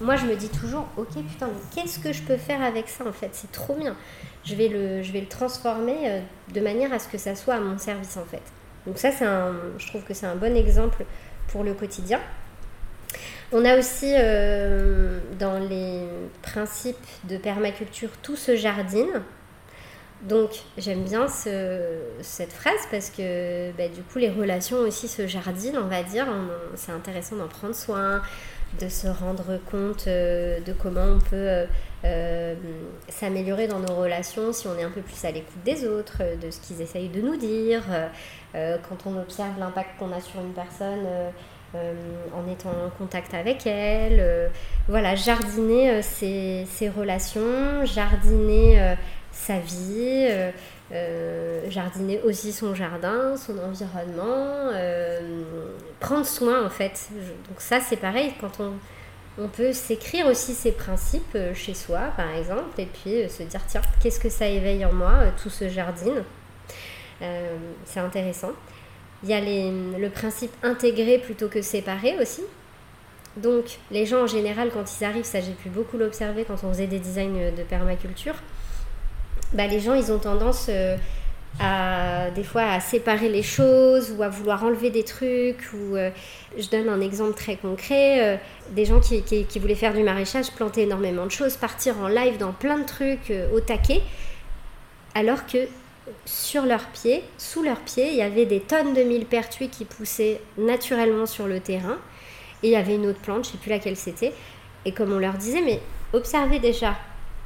[0.00, 3.06] moi je me dis toujours ok putain mais qu'est-ce que je peux faire avec ça
[3.06, 3.30] en fait?
[3.32, 3.96] C'est trop bien
[4.44, 6.20] je vais le, je vais le transformer euh,
[6.52, 8.42] de manière à ce que ça soit à mon service en fait.
[8.86, 11.04] Donc ça, c'est un, je trouve que c'est un bon exemple
[11.48, 12.20] pour le quotidien.
[13.52, 16.04] On a aussi euh, dans les
[16.42, 19.22] principes de permaculture tout se jardine.
[20.22, 25.78] Donc j'aime bien cette phrase parce que bah, du coup les relations aussi se jardinent,
[25.78, 26.26] on va dire.
[26.74, 28.20] C'est intéressant d'en prendre soin,
[28.78, 31.66] de se rendre compte euh, de comment on peut euh,
[32.04, 32.54] euh,
[33.08, 36.50] s'améliorer dans nos relations si on est un peu plus à l'écoute des autres, de
[36.50, 37.82] ce qu'ils essayent de nous dire,
[38.54, 41.06] quand on observe l'impact qu'on a sur une personne
[41.74, 44.50] en étant en contact avec elle.
[44.88, 48.96] voilà, jardiner ses, ses, relations, jardiner
[49.32, 50.28] sa vie.
[51.68, 54.70] jardiner aussi son jardin, son environnement,
[56.00, 57.08] prendre soin en fait.
[57.48, 58.72] Donc ça c'est pareil quand on
[59.40, 63.42] on peut s'écrire aussi ses principes euh, chez soi, par exemple, et puis euh, se
[63.42, 66.24] dire, tiens, qu'est-ce que ça éveille en moi, euh, tout ce jardin?
[67.84, 68.52] C'est intéressant.
[69.22, 72.40] Il y a le principe intégré plutôt que séparé aussi.
[73.36, 76.72] Donc, les gens en général, quand ils arrivent, ça j'ai pu beaucoup l'observer quand on
[76.72, 78.36] faisait des designs de permaculture,
[79.52, 80.68] bah, les gens, ils ont tendance
[81.58, 85.72] à des fois à séparer les choses ou à vouloir enlever des trucs.
[85.72, 86.10] Ou, euh,
[86.56, 88.36] je donne un exemple très concret euh,
[88.70, 89.22] des gens qui,
[89.58, 93.30] voulaient faire du maraîchage, planter énormément de choses, partir en live dans plein de trucs
[93.30, 94.02] euh, au taquet,
[95.14, 95.58] alors que
[96.24, 100.40] sur leurs pieds, sous leurs pieds, il y avait des tonnes de millepertuis qui poussaient
[100.58, 101.98] naturellement sur le terrain.
[102.62, 104.32] Et il y avait une autre plante, je ne sais plus laquelle c'était.
[104.84, 105.80] Et comme on leur disait, mais
[106.12, 106.94] observez déjà,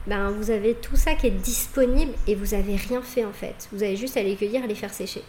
[0.07, 3.69] ben, vous avez tout ça qui est disponible et vous avez rien fait en fait.
[3.73, 5.23] Vous avez juste à les cueillir les faire sécher.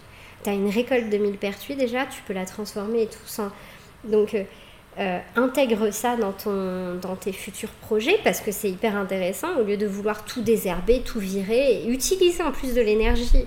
[0.44, 3.52] Tu as une récolte de millepertuis déjà, tu peux la transformer et tout ça.
[4.04, 4.44] Donc euh,
[5.00, 9.64] euh, intègre ça dans, ton, dans tes futurs projets parce que c'est hyper intéressant au
[9.64, 13.46] lieu de vouloir tout désherber, tout virer et utiliser en plus de l'énergie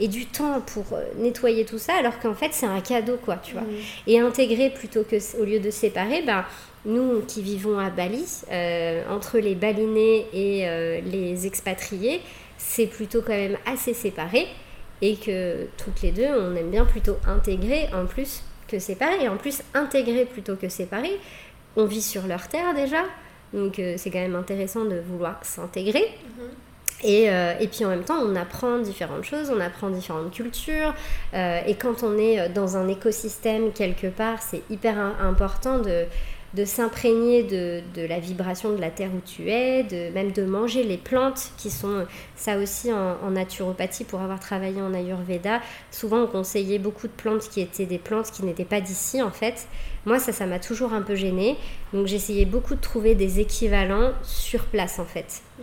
[0.00, 3.36] et du temps pour euh, nettoyer tout ça alors qu'en fait c'est un cadeau quoi
[3.36, 4.08] tu vois mmh.
[4.08, 6.44] et intégrer plutôt que au lieu de séparer ben
[6.84, 12.20] nous qui vivons à Bali, euh, entre les balinés et euh, les expatriés,
[12.56, 14.46] c'est plutôt quand même assez séparé
[15.02, 19.24] et que toutes les deux, on aime bien plutôt intégrer en plus que séparer.
[19.24, 21.18] Et en plus, intégrer plutôt que séparer,
[21.76, 23.04] on vit sur leur terre déjà,
[23.52, 26.00] donc euh, c'est quand même intéressant de vouloir s'intégrer.
[26.04, 26.69] Mm-hmm.
[27.02, 30.94] Et, et, puis en même temps, on apprend différentes choses, on apprend différentes cultures.
[31.32, 38.06] et quand on est dans un écosystème quelque part, c'est hyper important de, s'imprégner de,
[38.06, 42.06] la vibration de la terre où tu es, même de manger les plantes qui sont,
[42.36, 45.60] ça aussi en, naturopathie, pour avoir travaillé en Ayurveda,
[45.90, 49.30] souvent on conseillait beaucoup de plantes qui étaient des plantes qui n'étaient pas d'ici en
[49.30, 49.68] fait.
[50.06, 51.56] Moi ça, ça m'a toujours un peu gênée,
[51.92, 55.42] donc j'essayais beaucoup de trouver des équivalents sur place en fait.
[55.58, 55.62] Mmh.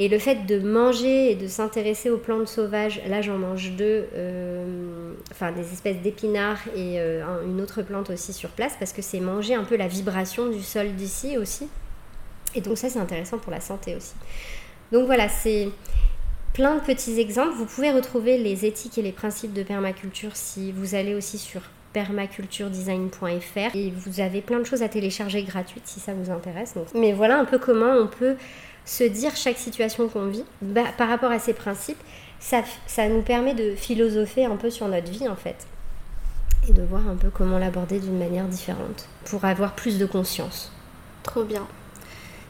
[0.00, 4.06] Et le fait de manger et de s'intéresser aux plantes sauvages, là j'en mange deux,
[4.14, 9.02] euh, enfin des espèces d'épinards et euh, une autre plante aussi sur place, parce que
[9.02, 11.68] c'est manger un peu la vibration du sol d'ici aussi.
[12.54, 14.14] Et donc ça c'est intéressant pour la santé aussi.
[14.92, 15.68] Donc voilà, c'est
[16.54, 17.54] plein de petits exemples.
[17.56, 21.60] Vous pouvez retrouver les éthiques et les principes de permaculture si vous allez aussi sur
[21.92, 26.74] permaculturedesign.fr et vous avez plein de choses à télécharger gratuites si ça vous intéresse.
[26.94, 28.36] Mais voilà un peu comment on peut
[28.88, 32.02] se dire chaque situation qu'on vit bah, par rapport à ces principes,
[32.40, 35.66] ça, ça nous permet de philosopher un peu sur notre vie en fait
[36.68, 40.72] et de voir un peu comment l'aborder d'une manière différente pour avoir plus de conscience.
[41.22, 41.66] Trop bien.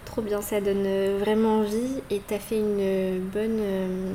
[0.05, 4.12] Trop bien, ça donne euh, vraiment envie et tu as fait une euh, bonne euh,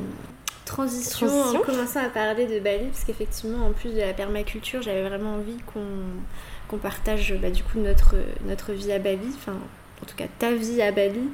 [0.65, 5.07] transition, en commençant à parler de Bali parce qu'effectivement en plus de la permaculture, j'avais
[5.07, 9.53] vraiment envie qu'on partage bah, du coup notre, notre vie à Bali, enfin
[10.01, 11.29] en tout cas ta vie à Bali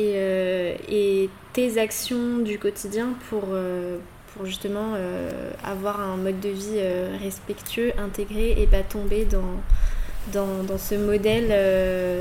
[0.00, 3.98] euh, et, tes actions du quotidien pour, euh,
[4.32, 6.80] pour justement euh, avoir un mode de vie
[7.20, 11.48] respectueux, intégré et pas tomber dans, dans, ce modèle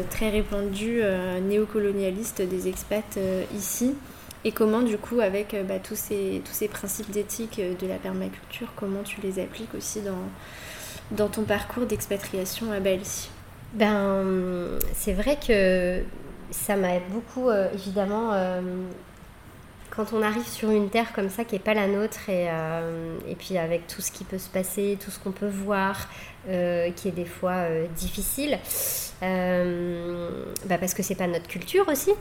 [0.10, 1.02] très répandu
[1.48, 3.20] néocolonialiste des expats
[3.56, 3.94] ici.
[4.46, 8.74] Et comment du coup avec bah, tous, ces, tous ces principes d'éthique de la permaculture,
[8.76, 10.26] comment tu les appliques aussi dans,
[11.16, 13.30] dans ton parcours d'expatriation à Bali?
[13.76, 14.26] Ben
[14.96, 16.02] c'est vrai que
[16.52, 18.62] ça m'a beaucoup, euh, évidemment, euh,
[19.90, 23.18] quand on arrive sur une terre comme ça qui n'est pas la nôtre, et, euh,
[23.28, 26.08] et, puis avec tout ce qui peut se passer, tout ce qu'on peut voir,
[26.46, 28.58] qui est des fois difficile,
[29.22, 32.12] bah parce que c'est pas notre culture aussi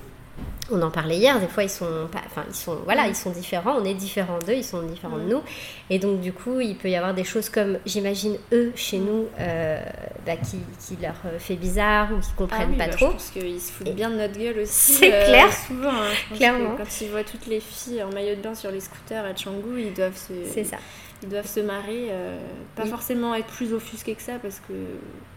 [0.71, 3.31] on en parlait hier, des fois ils sont pas, enfin ils sont, voilà, ils sont
[3.31, 5.41] différents, on est différents d'eux, ils sont différents de nous,
[5.89, 9.27] et donc du coup il peut y avoir des choses comme, j'imagine eux chez nous,
[9.41, 9.81] euh,
[10.27, 13.07] bah, qui, qui, leur fait bizarre ou qui comprennent ah pas bah, trop.
[13.07, 14.93] Je pense qu'ils se foutent bien de notre gueule aussi.
[14.99, 15.89] C'est euh, clair, souvent.
[15.89, 16.77] Hein, Clairement.
[16.77, 19.81] quand ils voient toutes les filles en maillot de bain sur les scooters à Canggu,
[19.81, 20.33] ils doivent se.
[20.53, 20.77] C'est ça.
[21.23, 22.39] Ils doivent se marrer, euh,
[22.77, 24.75] pas forcément être plus offusqués que ça parce que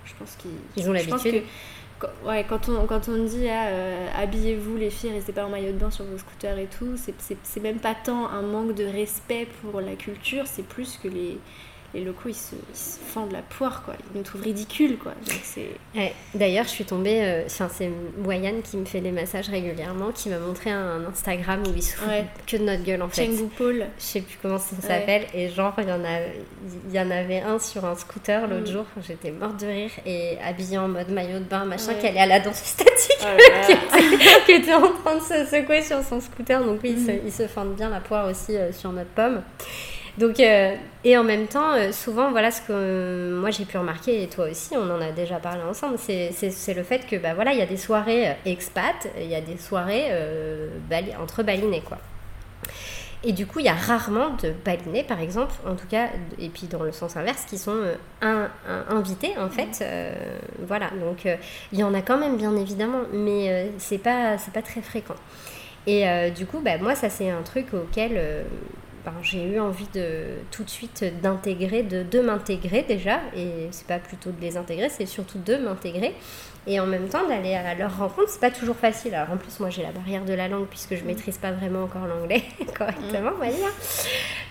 [0.05, 0.51] je pense qu'ils.
[0.75, 1.43] Ils ont l'habitude
[2.25, 5.71] ouais, quand on, quand on dit ah, euh, habillez-vous les filles, restez pas en maillot
[5.71, 9.47] de bain sur vos scooters et tout, c'est même pas tant un manque de respect
[9.61, 11.37] pour la culture, c'est plus que les,
[11.93, 13.95] les locaux ils se, fendent la poire quoi.
[14.13, 15.13] Ils nous trouvent ridicules quoi.
[16.33, 17.89] D'ailleurs je suis tombée euh, c'est
[18.23, 21.95] Wayan qui me fait des massages régulièrement qui m'a montré un Instagram où il se
[21.95, 22.09] fout
[22.47, 23.25] que de notre gueule en fait.
[23.25, 23.85] Chengdu Paul.
[23.97, 25.25] Je sais plus comment ça s'appelle.
[25.33, 26.19] Et genre il y en a
[26.87, 28.73] il y en avait un sur un scooter l'autre mm.
[28.73, 28.85] jour.
[29.05, 32.25] J'étais morte de rire et habillée en mode maillot de bain machin qui allait à
[32.25, 33.25] la danse statique oh
[34.45, 36.63] qui, était, en train de se secouer sur son scooter.
[36.63, 37.19] Donc oui mm.
[37.25, 39.41] il, se, fendent bien la poire aussi euh, sur notre pomme
[40.17, 44.23] donc, euh, et en même temps, euh, souvent, voilà ce que moi j'ai pu remarquer,
[44.23, 47.53] et toi aussi, on en a déjà parlé ensemble, c'est le fait que, bah voilà,
[47.53, 50.11] il y a des soirées euh, expat, il y a des soirées
[51.21, 51.97] entre balinés, quoi.
[53.23, 56.07] Et du coup, il y a rarement de balinés, par exemple, en tout cas,
[56.39, 57.77] et puis dans le sens inverse, qui sont
[58.89, 59.85] invités, en fait.
[60.65, 61.27] voilà, donc
[61.71, 65.15] il y en a quand même, bien évidemment, mais c'est pas, pas très fréquent.
[65.85, 68.19] Et du coup, bah, moi, ça c'est un truc auquel
[69.05, 73.87] ben, j'ai eu envie de tout de suite d'intégrer, de, de m'intégrer déjà, et c'est
[73.87, 76.13] pas plutôt de les intégrer, c'est surtout de m'intégrer,
[76.67, 79.15] et en même temps d'aller à leur rencontre, c'est pas toujours facile.
[79.15, 81.07] Alors en plus, moi j'ai la barrière de la langue puisque je mm.
[81.07, 82.43] maîtrise pas vraiment encore l'anglais
[82.77, 83.71] correctement, on va dire.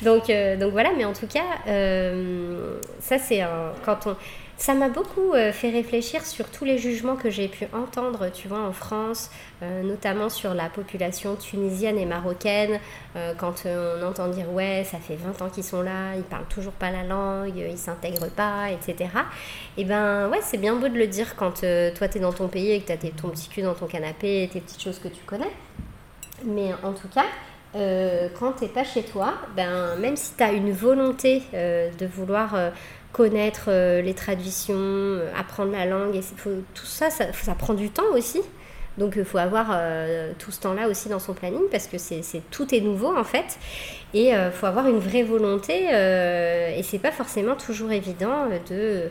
[0.03, 3.73] Donc, euh, donc voilà, mais en tout cas, euh, ça c'est un.
[3.85, 4.17] Quand on
[4.61, 8.47] ça m'a beaucoup euh, fait réfléchir sur tous les jugements que j'ai pu entendre, tu
[8.47, 9.31] vois, en France,
[9.63, 12.79] euh, notamment sur la population tunisienne et marocaine,
[13.17, 16.49] euh, quand on entend dire ouais, ça fait 20 ans qu'ils sont là, ils parlent
[16.51, 19.09] toujours pas la langue, ils s'intègrent pas, etc.
[19.79, 22.35] Et eh ben ouais, c'est bien beau de le dire quand toi tu es dans
[22.35, 24.99] ton pays et que tu as ton petit cul dans ton canapé, tes petites choses
[24.99, 25.53] que tu connais.
[26.45, 27.25] Mais en tout cas,
[27.73, 32.55] quand tu n'es pas chez toi, ben, même si tu as une volonté de vouloir
[33.13, 36.21] connaître euh, les traditions, euh, apprendre la langue, et
[36.75, 38.41] tout ça, ça, prend du temps aussi.
[38.99, 42.23] Donc il faut avoir euh, tout ce temps-là aussi dans son planning parce que c'est,
[42.51, 43.59] tout est nouveau en fait.
[44.13, 49.09] Et il faut avoir une vraie volonté et c'est pas forcément toujours évident de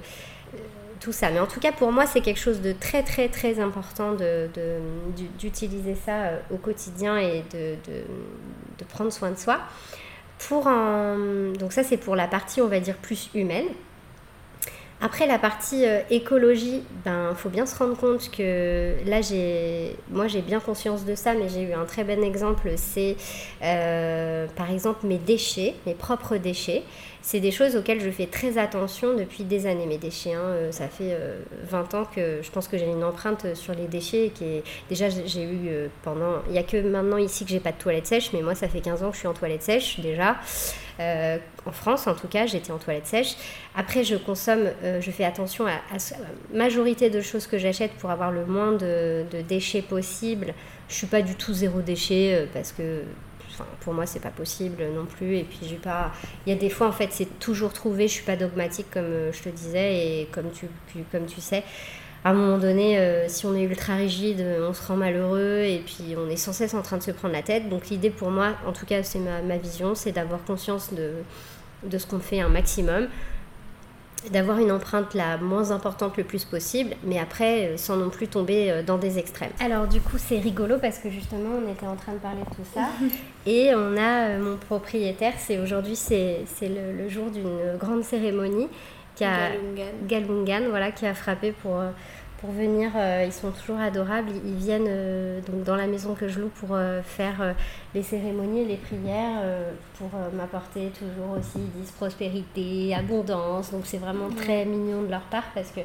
[1.00, 1.32] tout ça.
[1.32, 4.50] Mais en tout cas pour moi c'est quelque chose de très très très important de,
[5.39, 9.60] d'utiliser ça au quotidien et de, de, prendre soin de soi.
[10.50, 13.70] Pour Donc ça c'est pour la partie on va dire plus humaine.
[15.02, 20.28] Après la partie euh, écologie, ben faut bien se rendre compte que là j'ai, moi
[20.28, 23.16] j'ai bien conscience de ça, mais j'ai eu un très bon exemple, c'est
[23.64, 26.84] euh, par exemple mes déchets, mes propres déchets.
[27.22, 29.86] C'est des choses auxquelles je fais très attention depuis des années.
[29.86, 31.17] Mes déchets, hein, euh, ça fait
[31.70, 35.09] 20 ans que je pense que j'ai une empreinte sur les déchets qui est déjà
[35.09, 38.32] j'ai eu pendant, il y a que maintenant ici que j'ai pas de toilette sèche,
[38.34, 40.38] mais moi ça fait 15 ans que je suis en toilette sèche déjà.
[40.99, 43.36] Euh, en France, en tout cas, j'étais en toilette sèche.
[43.76, 48.09] Après, je consomme, euh, je fais attention à, la majorité de choses que j'achète pour
[48.09, 50.53] avoir le moins de, déchets possible.
[50.89, 53.03] Je suis pas du tout zéro déchet euh, parce que
[53.82, 55.38] pour moi c'est pas possible non plus.
[55.38, 56.12] Et puis j'ai pas
[56.45, 58.07] il y a des fois en fait c'est toujours trouvé.
[58.07, 61.64] Je suis pas dogmatique comme je te disais et comme tu sais.
[62.26, 65.82] À un moment donné, euh, si on est ultra rigide, on se rend malheureux et
[65.86, 67.70] puis on est sans cesse en train de se prendre la tête.
[67.70, 71.14] Donc l'idée pour moi, en tout cas c'est ma, vision, c'est d'avoir conscience de,
[71.84, 73.07] de ce qu'on fait un maximum,
[74.32, 78.28] d'avoir une empreinte la moins importante le plus possible, mais après euh, sans non plus
[78.28, 79.51] tomber euh, dans des extrêmes.
[79.59, 82.55] Alors du coup c'est rigolo parce que justement on était en train de parler de
[82.55, 82.89] tout ça
[83.45, 88.67] et on a mon propriétaire, c'est aujourd'hui c'est le, le, jour d'une grande cérémonie
[89.20, 89.51] qui a
[90.07, 91.89] Galungan, voilà, qui a frappé pour, euh,
[92.40, 92.92] pour venir.
[92.96, 94.30] Euh, ils sont toujours adorables.
[94.46, 97.56] Ils, viennent euh, donc dans la maison que je loue pour faire
[97.94, 99.42] les cérémonies, les prières,
[99.98, 103.72] pour m'apporter toujours aussi, ils disent prospérité, abondance.
[103.72, 105.82] Donc c'est vraiment très mignon de leur part parce que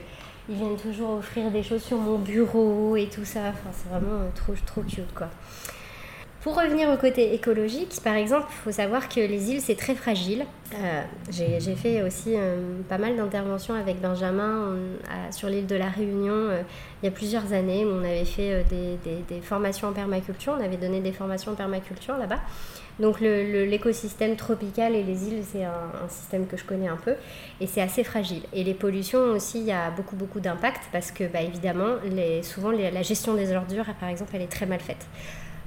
[0.49, 3.41] ils viennent toujours offrir des choses sur mon bureau et tout ça.
[3.49, 5.31] Enfin, c'est vraiment trop, trop cute quoi.
[6.45, 9.95] Pour revenir au côté écologique, par exemple, il faut savoir que les îles, c'est très
[9.95, 10.45] fragile.
[10.75, 14.77] Euh, j'ai fait aussi euh, pas mal d'interventions avec Benjamin
[15.31, 16.61] sur l'île de la Réunion euh,
[17.03, 20.55] il y a plusieurs années où on avait fait des, formations en permaculture.
[20.61, 22.41] On avait donné des formations en permaculture là-bas.
[22.99, 27.15] Donc l'écosystème tropical et les îles, c'est un, système que je connais un peu
[27.63, 28.43] et c'est assez fragile.
[28.53, 31.95] Et les pollutions aussi, il y a beaucoup beaucoup d'impact parce que bah, évidemment,
[32.43, 35.07] souvent la gestion des ordures, par exemple, elle est très mal faite.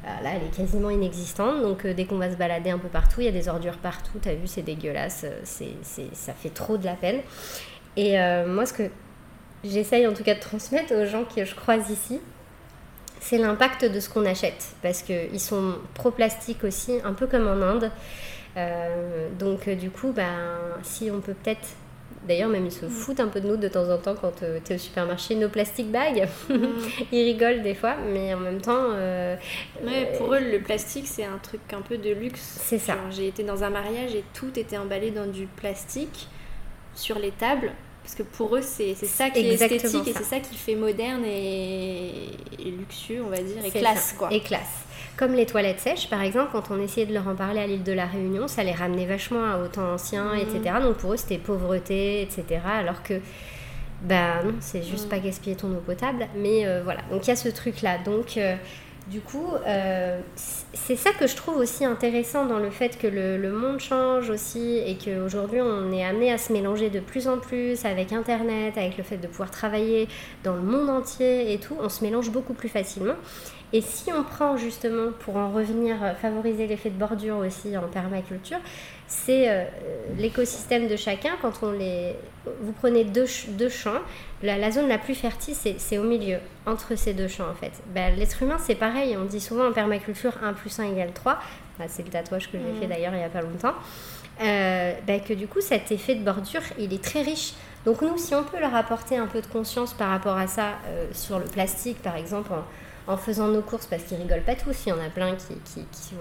[0.08, 1.62] Euh, là, elle est quasiment inexistante.
[1.62, 3.78] Donc, euh, dès qu'on va se balader un peu partout, il y a des ordures
[3.78, 4.18] partout.
[4.22, 5.26] T'as vu, c'est dégueulasse.
[5.26, 5.72] Euh,
[6.14, 7.22] ça fait trop de la peine.
[7.96, 8.84] Et moi, ce que
[9.64, 12.22] j'essaye en tout cas de transmettre aux gens que je croise ici,
[13.20, 14.76] c'est l'impact de ce qu'on achète.
[14.84, 17.92] Parce qu'ils sont pro-plastique aussi, un peu comme en Inde.
[19.40, 21.70] donc, du coup, ben, si on peut peut-être
[22.28, 24.60] D'ailleurs, même ils se foutent un peu de nous de temps en temps quand euh,
[24.64, 25.36] tu es au supermarché.
[25.36, 26.56] Nos plastic bags, mm.
[27.12, 28.88] ils rigolent des fois, mais en même temps.
[28.94, 29.36] Euh,
[29.84, 32.60] ouais, pour eux, le plastique, c'est un truc un peu de luxe.
[32.62, 32.98] C'est ça.
[33.12, 36.28] J'ai été dans un mariage et tout était emballé dans du plastique.
[36.96, 37.72] sur les tables
[38.08, 41.26] parce que pour eux, c'est ça qui est esthétique et c'est ça qui fait moderne
[41.26, 42.30] et,
[42.66, 44.16] luxueux, on va dire, et classe.
[44.18, 44.30] Quoi.
[44.32, 44.86] Et classe.
[45.18, 47.82] Comme les toilettes sèches, par exemple, quand on essayait de leur en parler à l'île
[47.82, 50.38] de la Réunion, ça les ramenait vachement à au temps ancien, mmh.
[50.38, 50.76] etc.
[50.80, 52.62] Donc pour eux, c'était pauvreté, etc.
[52.72, 53.16] Alors que,
[54.04, 55.10] ben non, c'est juste mmh.
[55.10, 56.28] pas gaspiller ton eau potable.
[56.36, 57.98] Mais euh, voilà, donc il y a ce truc-là.
[58.06, 58.38] Donc.
[58.38, 58.56] Euh,
[59.10, 60.20] du coup, euh,
[60.74, 64.80] c'est ça que je trouve aussi intéressant dans le fait que le, monde change aussi
[64.80, 68.98] et qu'aujourd'hui on est amené à se mélanger de plus en plus avec Internet, avec
[68.98, 70.10] le fait de pouvoir travailler
[70.44, 73.16] dans le monde entier et tout, on se mélange beaucoup plus facilement.
[73.74, 77.88] Et si on prend justement, pour en revenir, euh, favoriser l'effet de bordure aussi en
[77.88, 78.60] permaculture,
[79.08, 79.66] c'est euh,
[80.18, 81.32] l'écosystème de chacun.
[81.42, 82.16] Quand on les,
[82.62, 84.00] vous prenez deux, deux champs,
[84.42, 87.74] la, zone la plus fertile, c'est au milieu, entre ces deux champs en fait.
[87.94, 89.18] Ben, l'être humain, c'est pareil.
[89.18, 91.38] On dit souvent en permaculture 1 plus 1 égale 3.
[91.78, 92.90] Ben, c'est le tatouage que j'ai fait mmh.
[92.90, 93.76] d'ailleurs il n'y a pas longtemps.
[94.42, 97.54] Euh, ben, que du coup, cet effet de bordure, il est très riche.
[97.86, 100.74] Donc nous, si on peut leur apporter un peu de conscience par rapport à ça,
[101.14, 102.64] sur le plastique par exemple, en
[103.16, 104.86] faisant nos courses parce qu'ils rigolent pas tous.
[104.86, 106.16] Il y en a plein qui, qui, qui,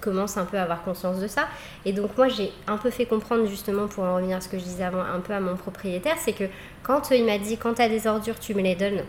[0.00, 1.48] commencent un peu à avoir conscience de ça.
[1.84, 4.58] Et donc moi j'ai un peu fait comprendre justement pour en revenir à ce que
[4.58, 6.44] je disais avant un peu à mon propriétaire, c'est que
[6.82, 9.02] quand il m'a dit quand tu as des ordures tu me les donnes,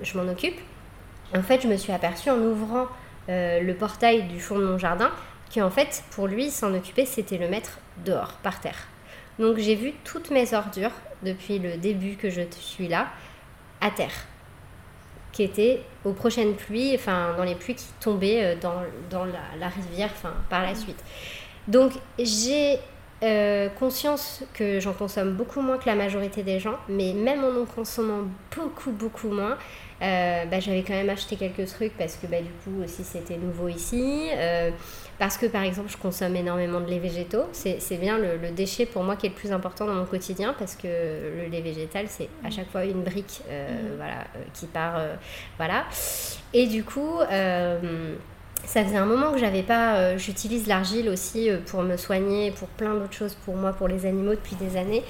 [0.00, 0.58] je m'en occupe.
[1.36, 2.86] En fait je me suis aperçue en ouvrant
[3.28, 5.10] euh, le portail du fond de mon jardin
[5.54, 8.86] qu'en fait pour lui s'en occuper c'était le mettre dehors, par terre.
[9.38, 10.92] Donc j'ai vu toutes mes ordures
[11.22, 13.08] depuis le début que je suis là
[13.82, 14.26] à terre
[15.34, 18.74] qui était aux prochaines pluies, enfin dans les pluies qui tombaient euh, dans,
[19.10, 21.02] dans la, rivière enfin, par la suite.
[21.68, 22.78] Donc j'ai
[23.22, 27.62] euh, conscience que j'en consomme beaucoup moins que la majorité des gens, mais même en
[27.62, 28.22] en consommant
[28.54, 29.56] beaucoup beaucoup moins,
[30.02, 33.36] euh, bah, j'avais quand même acheté quelques trucs parce que bah, du coup aussi c'était
[33.36, 34.30] nouveau ici.
[35.18, 37.44] Parce que par exemple, je consomme énormément de lait végétaux.
[37.52, 40.74] C'est bien le, déchet pour moi qui est le plus important dans mon quotidien parce
[40.74, 43.96] que le lait végétal, c'est à chaque fois une brique euh, mhm.
[43.96, 44.96] voilà, euh, qui part.
[44.98, 45.14] Euh,
[45.56, 45.84] voilà.
[46.52, 47.20] Et du coup.
[48.66, 50.16] ça faisait un moment que j'avais pas.
[50.16, 54.30] J'utilise l'argile aussi pour me soigner, pour plein d'autres choses pour moi, pour les animaux
[54.30, 55.04] depuis des années.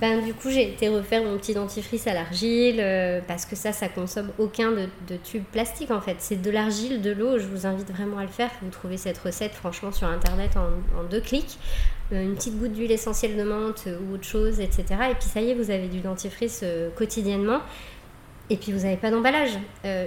[0.00, 3.72] Ben, du coup, j'ai été refaire mon petit dentifrice à l'argile euh, parce que ça,
[3.72, 6.16] ça consomme aucun de, de tube plastique en fait.
[6.20, 7.38] C'est de l'argile, de l'eau.
[7.38, 8.48] Je vous invite vraiment à le faire.
[8.62, 11.58] Vous trouvez cette recette franchement sur internet en, deux clics.
[12.12, 14.84] Euh, une petite goutte d'huile essentielle de menthe ou autre chose, etc.
[15.10, 17.60] Et puis ça y est, vous avez du dentifrice euh, quotidiennement.
[18.48, 19.58] Et puis vous n'avez pas d'emballage.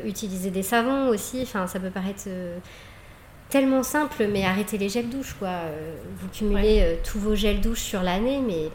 [0.05, 1.41] utilisez des savons aussi.
[1.43, 2.23] Enfin, ça peut paraître
[3.47, 5.61] tellement simple, mais arrêtez les gels douche quoi.
[6.17, 8.69] vous cumulez tous vos gels douche sur l'année, mais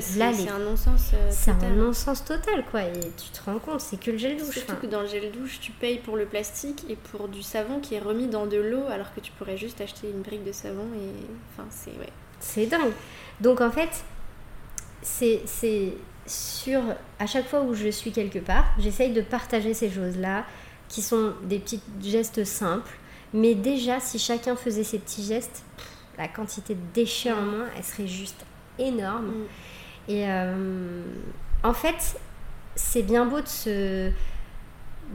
[0.00, 1.10] c'est un non-sens.
[1.14, 2.82] Euh, c'est un non-sens total, quoi.
[2.82, 4.54] Et tu te rends compte, c'est que le gel douche.
[4.54, 7.80] Surtout que dans le gel douche, tu payes pour le plastique et pour du savon
[7.80, 10.52] qui est remis dans de l'eau, alors que tu pourrais juste acheter une brique de
[10.52, 11.12] savon et.
[11.52, 11.90] Enfin, c'est.
[11.98, 12.12] Ouais.
[12.40, 12.92] C'est dingue.
[13.40, 14.04] Donc, en fait,
[15.02, 15.42] c'est
[16.26, 16.82] sur.
[17.18, 20.44] À chaque fois où je suis quelque part, j'essaye de partager ces choses-là,
[20.88, 22.96] qui sont des petits gestes simples.
[23.34, 25.62] Mais déjà, si chacun faisait ces petits gestes,
[26.16, 28.44] la quantité de déchets en moins, elle serait juste
[28.78, 29.26] énorme.
[29.26, 29.46] Mm.
[30.08, 31.02] Et euh,
[31.62, 32.18] en fait,
[32.74, 34.10] c'est bien beau de se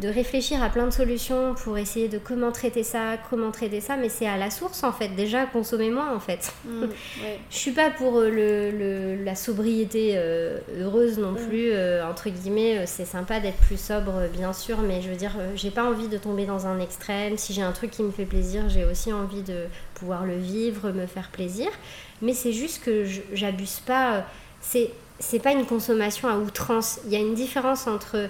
[0.01, 3.95] de réfléchir à plein de solutions pour essayer de comment traiter ça, comment traiter ça,
[3.95, 5.09] mais c'est à la source en fait.
[5.09, 6.51] Déjà, consommer moins en fait.
[6.65, 6.85] Mm,
[7.51, 11.47] Je suis pas pour euh, le, la sobriété euh, heureuse non mm.
[11.47, 11.71] plus,
[12.09, 12.87] entre guillemets.
[12.87, 16.17] C'est sympa d'être plus sobre, bien sûr, mais je veux dire, j'ai pas envie de
[16.17, 17.37] tomber dans un extrême.
[17.37, 20.91] Si j'ai un truc qui me fait plaisir, j'ai aussi envie de pouvoir le vivre,
[20.91, 21.69] me faire plaisir.
[22.23, 24.25] Mais c'est juste que j'abuse pas
[24.63, 26.99] c'est c'est pas une consommation à outrance.
[27.05, 28.29] Il y a une différence entre.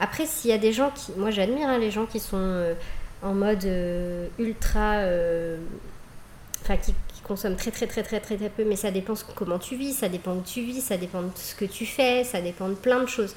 [0.00, 1.12] Après, s'il y a des gens qui.
[1.16, 2.74] Moi, j'admire hein, les gens qui sont euh,
[3.22, 4.94] en mode euh, ultra.
[4.96, 5.58] Euh,
[6.62, 9.76] enfin, qui, consomment très, très, très, très, très, très peu, mais ça dépend comment tu
[9.76, 12.68] vis, ça dépend où tu vis, ça dépend de ce que tu fais, ça dépend
[12.68, 13.34] de plein de choses.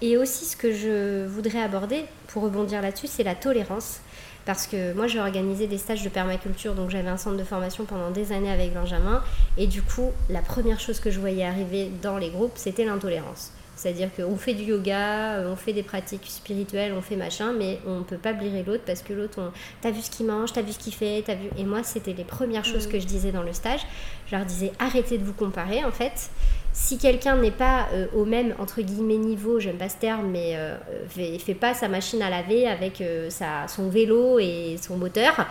[0.00, 3.98] Et aussi, ce que je voudrais aborder, pour rebondir là-dessus, c'est la tolérance.
[4.46, 7.84] Parce que moi, j'ai organisé des stages de permaculture, donc j'avais un centre de formation
[7.84, 9.22] pendant des années avec Benjamin.
[9.58, 13.50] Et du coup, la première chose que je voyais arriver dans les groupes, c'était l'intolérance.
[13.74, 17.78] C'est-à-dire qu'on fait du yoga, euh, on fait des pratiques spirituelles, on fait machin, mais
[17.86, 19.50] on ne peut pas blairer l'autre parce que l'autre, on...
[19.82, 21.50] t'as vu ce qu'il mange, t'as vu ce qu'il fait, t'as vu.
[21.58, 22.90] Et moi, c'était les premières choses mm.
[22.92, 23.80] que je disais dans le stage.
[24.28, 26.30] Je leur disais arrêtez de vous comparer en fait
[26.76, 30.52] si quelqu'un n'est pas euh, au même entre guillemets niveau, j'aime pas ce terme, mais
[30.56, 30.76] euh,
[31.08, 35.46] fait, pas sa machine à laver avec euh, sa, son vélo et son moteur,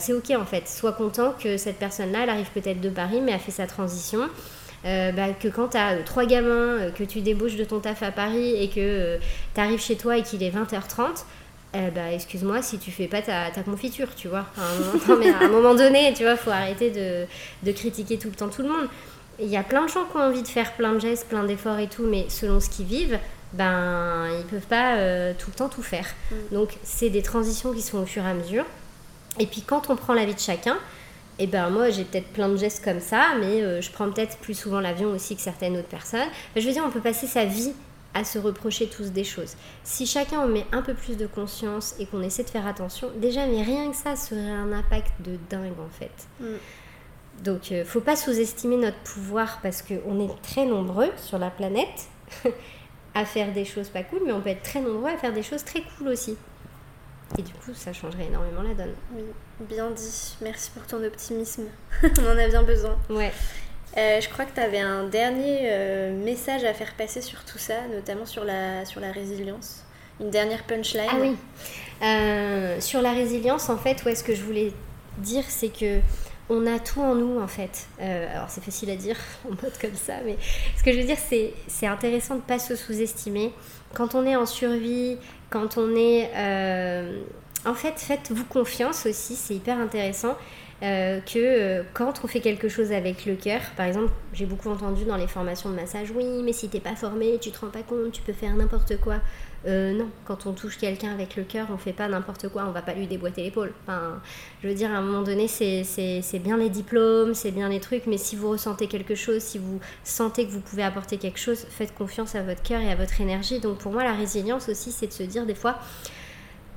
[0.00, 0.68] c'est ok en fait.
[0.68, 4.18] Sois content que cette personne-là, elle arrive peut-être de Paris, mais a fait sa transition.
[4.82, 8.60] Bah, que quand tu as trois gamins, que tu débauches de ton taf à Paris
[8.60, 9.18] et que
[9.54, 11.24] tu arrives chez toi et qu'il est 20h30,
[11.74, 14.46] eh bah, excuse-moi si tu fais pas ta, confiture, tu vois.
[15.20, 18.62] Mais à un moment donné, tu vois, faut arrêter de critiquer tout le temps tout
[18.62, 18.88] le monde
[19.38, 21.44] il y a plein de gens qui ont envie de faire plein de gestes, plein
[21.44, 23.18] d'efforts et tout, mais selon ce qu'ils vivent,
[23.52, 26.06] ben ils peuvent pas euh, tout le temps tout faire.
[26.30, 26.54] Mm.
[26.54, 28.64] Donc c'est des transitions qui sont au fur et à mesure.
[29.38, 30.76] Et puis quand on prend la vie de chacun,
[31.40, 34.10] et eh ben moi j'ai peut-être plein de gestes comme ça, mais euh, je prends
[34.10, 36.28] peut-être plus souvent l'avion aussi que certaines autres personnes.
[36.56, 37.72] je veux dire, on peut passer sa vie
[38.14, 39.54] à se reprocher tous des choses.
[39.84, 43.10] Si chacun en met un peu plus de conscience et qu'on essaie de faire attention,
[43.16, 46.10] déjà, mais rien que ça serait un impact de dingue en fait.
[46.40, 46.56] Mm.
[47.42, 52.08] Donc, euh, faut pas sous-estimer notre pouvoir parce qu'on est très nombreux sur la planète
[53.14, 55.42] à faire des choses pas cool, mais on peut être très nombreux à faire des
[55.42, 56.36] choses très cool aussi.
[57.36, 58.94] Et du coup, ça changerait énormément la donne.
[59.14, 59.22] Oui,
[59.68, 60.36] bien dit.
[60.40, 61.64] Merci pour ton optimisme.
[62.02, 62.96] on en a bien besoin.
[63.10, 63.32] Ouais.
[63.96, 67.58] Euh, je crois que tu avais un dernier euh, message à faire passer sur tout
[67.58, 69.84] ça, notamment sur la, sur la résilience.
[70.20, 71.08] Une dernière punchline.
[71.10, 71.36] Ah oui.
[72.02, 74.72] Euh, sur la résilience, en fait, ouais, ce que je voulais
[75.18, 76.00] dire, c'est que
[76.50, 77.86] on a tout en nous, en fait.
[78.00, 80.36] alors, c'est facile à dire en mode comme ça, mais
[80.76, 83.52] ce que je veux dire, c'est, c'est intéressant de pas se sous-estimer.
[83.94, 85.16] Quand on est en survie,
[85.50, 86.30] quand on est...
[87.64, 90.36] en fait, faites-vous confiance aussi, c'est hyper intéressant.
[90.80, 94.70] Euh, que euh, quand on fait quelque chose avec le cœur, par exemple, j'ai beaucoup
[94.70, 97.72] entendu dans les formations de massage, oui, mais si t'es pas formé, tu te rends
[97.72, 99.16] pas compte, tu peux faire n'importe quoi.
[99.66, 102.70] Euh, non, quand on touche quelqu'un avec le cœur, on fait pas n'importe quoi, on
[102.70, 103.72] va pas lui déboîter l'épaule.
[103.82, 104.20] Enfin,
[104.62, 108.06] je veux dire, à un moment donné, c'est bien les diplômes, c'est bien les trucs,
[108.06, 111.66] mais si vous ressentez quelque chose, si vous sentez que vous pouvez apporter quelque chose,
[111.68, 113.58] faites confiance à votre cœur et à votre énergie.
[113.58, 115.78] Donc pour moi, la résilience aussi, c'est de se dire des fois,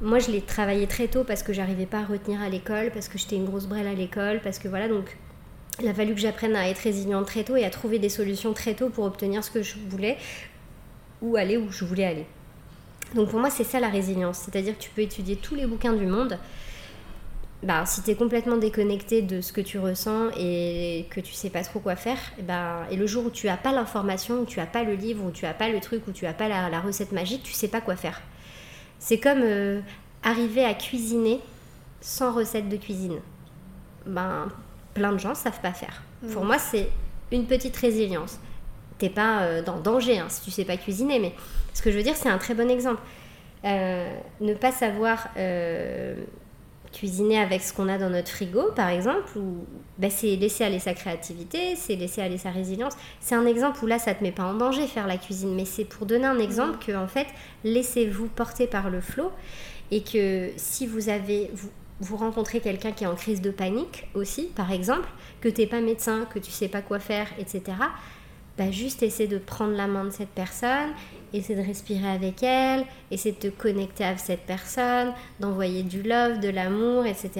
[0.01, 3.07] moi, je l'ai travaillé très tôt parce que j'arrivais pas à retenir à l'école, parce
[3.07, 5.15] que j'étais une grosse brêle à l'école, parce que voilà, donc
[5.79, 8.53] il a fallu que j'apprenne à être résiliente très tôt et à trouver des solutions
[8.53, 10.17] très tôt pour obtenir ce que je voulais
[11.21, 12.25] ou aller où je voulais aller.
[13.15, 15.93] Donc pour moi, c'est ça la résilience, c'est-à-dire que tu peux étudier tous les bouquins
[15.93, 16.37] du monde.
[17.63, 21.51] Bah, si tu es complètement déconnecté de ce que tu ressens et que tu sais
[21.51, 24.45] pas trop quoi faire, et, bah, et le jour où tu as pas l'information, où
[24.45, 26.47] tu as pas le livre, où tu as pas le truc, où tu as pas
[26.47, 28.21] la, la recette magique, tu sais pas quoi faire.
[28.97, 29.81] C'est comme euh,
[30.23, 31.39] arriver à cuisiner
[32.01, 33.19] sans recette de cuisine.
[34.07, 34.49] Ben,
[34.95, 36.01] plein de gens savent pas faire.
[36.23, 36.29] Mm.
[36.29, 36.89] Pour moi, c'est
[37.31, 38.39] une petite résilience.
[39.01, 41.33] T'es pas euh, dans danger hein, si tu sais pas cuisiner, mais
[41.73, 43.01] ce que je veux dire, c'est un très bon exemple.
[43.65, 45.27] Euh, ne pas savoir
[46.91, 49.65] cuisiner avec ce qu'on a dans notre frigo, par exemple, ou
[49.97, 52.93] ben, c'est laisser aller sa créativité, c'est laisser aller sa résilience.
[53.19, 55.65] C'est un exemple où là, ça te met pas en danger faire la cuisine, mais
[55.65, 56.85] c'est pour donner un exemple mhm.
[56.85, 57.27] que en fait,
[57.63, 59.31] laissez-vous porter par le flot
[59.89, 61.69] et que si vous avez vous,
[62.01, 65.07] vous rencontrez quelqu'un qui est en crise de panique aussi, par exemple,
[65.39, 67.61] que tu n'es pas médecin, que tu sais pas quoi faire, etc.
[68.69, 70.91] Juste essaie de prendre la main de cette personne
[71.33, 76.39] essaie de respirer avec elle, essaie de te connecter avec cette personne, d'envoyer du love,
[76.39, 77.31] de l'amour, etc.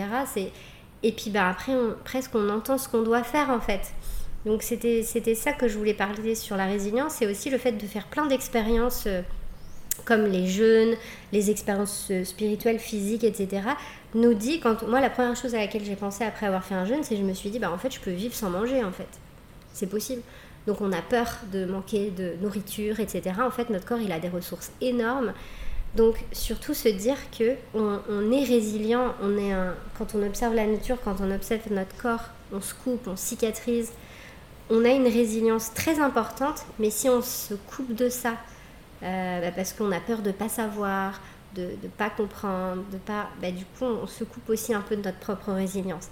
[1.04, 3.94] Et puis bah, après, presque on entend ce qu'on doit faire en fait.
[4.46, 7.74] Donc c'était, c'était ça que je voulais parler sur la résilience et aussi le fait
[7.74, 9.22] de faire plein d'expériences euh,
[10.06, 10.96] comme les jeûnes,
[11.32, 13.62] les expériences euh, spirituelles, physiques, etc.
[14.16, 16.86] nous dit, quand moi la première chose à laquelle j'ai pensé après avoir fait un
[16.86, 18.84] jeûne, c'est que je me suis dit, bah en fait je peux vivre sans manger
[18.84, 19.10] en fait.
[19.74, 20.22] C'est possible.
[20.68, 23.36] Donc on a peur de manquer de nourriture, etc.
[23.42, 25.34] En fait, notre corps, il a des ressources énormes.
[25.96, 30.66] Donc surtout se dire que on, est résilient, on est un, quand on observe la
[30.66, 33.92] nature, quand on observe notre corps, on se coupe, on cicatrise,
[34.70, 38.36] on a une résilience très importante, mais si on se coupe de ça,
[39.04, 41.20] euh, bah, parce qu'on a peur de ne pas savoir,
[41.56, 44.96] de ne pas comprendre, de pas, bah, du coup on se coupe aussi un peu
[44.96, 46.08] de notre propre résilience.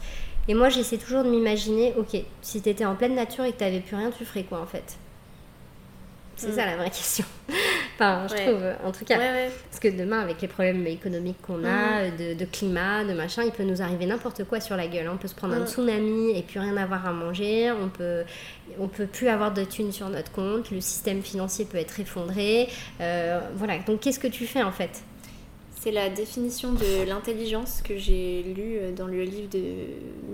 [0.49, 3.59] Et moi, j'essaie toujours de m'imaginer, ok, si tu étais en pleine nature et que
[3.59, 4.97] tu n'avais plus rien, tu ferais quoi en fait?
[6.35, 6.69] C'est ça mm.
[6.69, 7.25] la vraie question.
[7.95, 9.19] enfin, je trouve, en tout cas.
[9.69, 12.35] Parce que demain, avec les problèmes économiques qu'on a, mm.
[12.35, 15.07] de, climat, de machin, il peut nous arriver n'importe quoi sur la gueule.
[15.13, 15.67] On peut se prendre un mm.
[15.67, 17.71] tsunami et plus rien avoir à manger.
[17.71, 18.23] On peut,
[18.79, 20.71] on peut plus avoir de thunes sur notre compte.
[20.71, 22.69] Le système financier peut être effondré.
[23.01, 23.77] Euh, voilà.
[23.85, 25.03] Donc, qu'est-ce que tu fais en fait?
[25.80, 29.63] C'est la définition de l'intelligence que j'ai lue euh, dans le livre de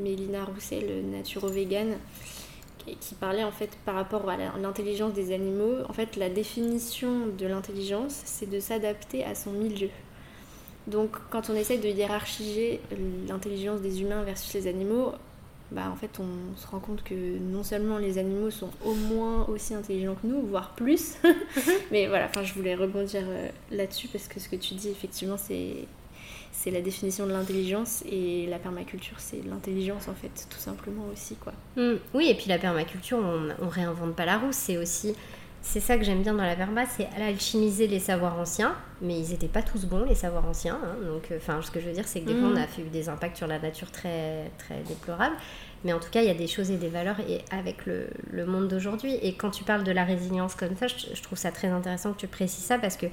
[0.01, 1.97] Mélina Roussel, Naturo-Vegan,
[2.99, 5.83] qui parlait en fait par rapport à l'intelligence des animaux.
[5.87, 9.89] En fait, la définition de l'intelligence, c'est de s'adapter à son milieu.
[10.87, 12.79] Donc, quand on essaye de hiérarchiser
[13.27, 15.13] l'intelligence des humains versus les animaux,
[15.75, 19.45] bah, en fait, on se rend compte que non seulement les animaux sont au moins
[19.49, 21.17] aussi intelligents que nous, voire plus,
[21.91, 25.37] mais voilà, enfin, je voulais rebondir euh, là-dessus parce que ce que tu dis, effectivement,
[25.37, 25.85] c'est
[26.53, 31.35] c'est la définition de l'intelligence et la permaculture c'est l'intelligence en fait tout simplement aussi
[31.35, 31.95] quoi mm.
[32.13, 35.13] oui et puis la permaculture on, on réinvente pas la roue c'est aussi
[35.65, 39.31] c'est ça que j'aime bien dans la verba, c'est alchimiser les savoirs anciens, mais ils
[39.31, 40.79] n'étaient pas tous bons, les savoirs anciens.
[40.81, 40.95] Hein.
[41.11, 42.57] donc, euh, enfin, ce que je veux dire, c'est que des fois, on mm.
[42.57, 45.35] a fait des impacts sur la nature très, très déplorables.
[45.83, 48.07] Mais en tout cas, il y a des choses et des valeurs et avec le,
[48.31, 49.15] le monde d'aujourd'hui.
[49.23, 52.19] Et quand tu parles de la résilience comme ça, je, trouve ça très intéressant que
[52.19, 53.07] tu précises ça parce que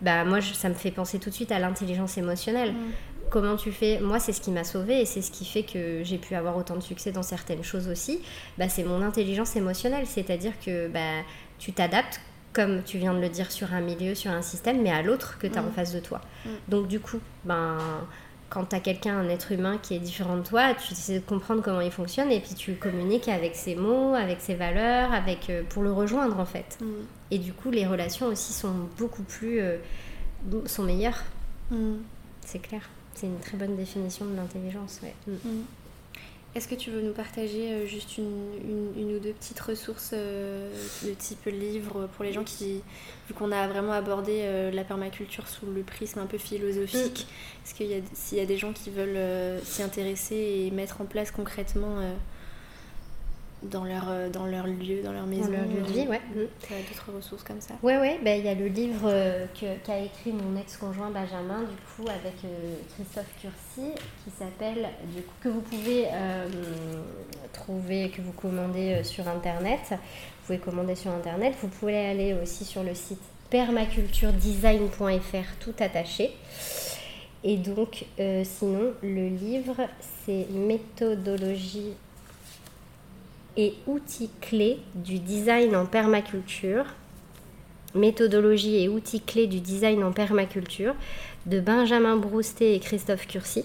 [0.00, 2.72] bah, moi, ça me fait penser tout de suite à l'intelligence émotionnelle.
[2.72, 2.76] Mm.
[3.30, 3.98] Comment tu fais?
[3.98, 6.56] Moi, c'est ce qui m'a sauvée et c'est ce qui fait que j'ai pu avoir
[6.56, 8.20] autant de succès dans certaines choses aussi.
[8.58, 10.06] Bah, c'est mon intelligence émotionnelle.
[10.06, 11.22] C'est-à-dire que bah,
[11.58, 12.20] tu t'adaptes,
[12.52, 15.38] comme tu viens de le dire, sur un milieu, sur un système, mais à l'autre
[15.38, 15.72] que tu as en mm.
[15.72, 16.20] face de toi.
[16.44, 16.50] Mm.
[16.68, 17.78] Donc du coup, ben,
[18.48, 21.24] quand tu as quelqu'un, un être humain qui est différent de toi, tu essaies de
[21.24, 25.50] comprendre comment il fonctionne et puis tu communiques avec ses mots, avec ses valeurs, avec,
[25.50, 26.78] euh, pour le rejoindre en fait.
[26.80, 26.86] Mm.
[27.32, 29.60] Et du coup, les relations aussi sont beaucoup plus...
[29.60, 29.76] Euh,
[30.66, 31.24] sont meilleures.
[32.44, 32.82] C'est clair.
[33.14, 35.00] C'est une très bonne définition de l'intelligence.
[35.02, 35.14] Ouais.
[36.56, 40.72] Est-ce que tu veux nous partager euh, juste une, ou deux petites ressources euh,
[41.04, 42.80] de type livre pour les gens qui,
[43.28, 47.62] vu qu'on a vraiment abordé euh, la permaculture sous le prisme un peu philosophique, mm.
[47.62, 51.02] est-ce qu'il y a, s'il y a des gens qui veulent s'y intéresser et mettre
[51.02, 52.00] en place concrètement
[53.62, 55.46] dans leur, euh, dans leur lieu, dans leur maison.
[55.46, 56.20] Dans leur lieu de vie, ouais.
[56.34, 56.40] Mm.
[56.88, 57.74] d'autres ressources comme ça?
[57.82, 61.74] Ouais, ouais, ben, il y a le livre euh, qu'a écrit mon ex-conjoint Benjamin, du
[61.94, 63.92] coup, avec euh, Christophe Curcy,
[64.24, 66.06] qui s'appelle, du coup, que vous pouvez
[67.52, 69.80] trouver, que vous commandez sur Internet.
[69.90, 69.96] Vous
[70.46, 71.54] pouvez commander sur Internet.
[71.60, 76.32] Vous pouvez aller aussi sur le site permaculturedesign.fr, tout attaché.
[77.44, 78.04] Et donc,
[78.44, 79.76] sinon, le livre,
[80.24, 81.94] c'est Méthodologie
[83.56, 86.84] et outils clés du design en permaculture,
[87.94, 90.94] méthodologie et outils clés du design en permaculture
[91.46, 93.62] de Benjamin Broustet et Christophe Curcy.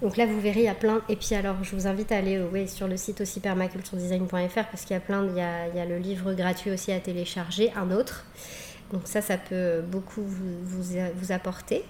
[0.00, 1.00] Donc là, vous verrez, il y a plein.
[1.08, 4.82] Et puis alors, je vous invite à aller euh, sur le site aussi permaculturedesign.fr parce
[4.82, 5.24] qu'il y a plein.
[5.28, 8.24] Il y a, le livre gratuit aussi à télécharger, un autre.
[8.92, 10.82] Donc ça, ça peut beaucoup vous,
[11.14, 11.84] vous apporter.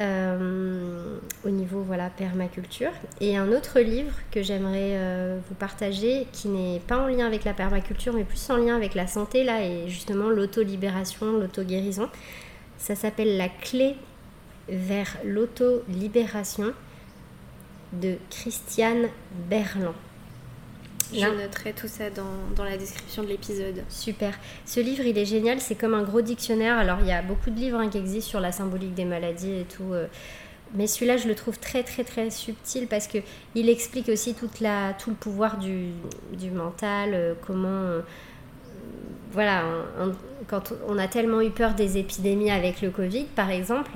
[0.00, 2.92] Euh, au niveau voilà permaculture.
[3.20, 7.44] Et un autre livre que j'aimerais euh, vous partager, qui n'est pas en lien avec
[7.44, 12.08] la permaculture, mais plus en lien avec la santé, là, et justement l'auto-libération, l'auto-guérison.
[12.76, 13.96] Ça s'appelle La clé
[14.68, 16.72] vers l'auto-libération
[17.92, 19.08] de Christiane
[19.50, 19.94] Berland.
[21.12, 23.82] Je noterai tout ça dans, dans la description de l'épisode.
[23.88, 24.34] Super.
[24.66, 25.60] Ce livre, il est génial.
[25.60, 26.76] C'est comme un gros dictionnaire.
[26.76, 29.60] Alors, il y a beaucoup de livres hein, qui existent sur la symbolique des maladies
[29.60, 29.92] et tout.
[29.92, 30.06] Euh.
[30.74, 33.18] mais celui-là, je le trouve très, très, très subtil parce que
[33.54, 35.90] il explique aussi toute la, tout le pouvoir du,
[36.32, 37.68] du mental, euh, comment.
[37.68, 38.00] Euh,
[39.30, 39.62] voilà,
[40.46, 43.90] quand on a tellement eu peur des épidémies avec le Covid, par exemple,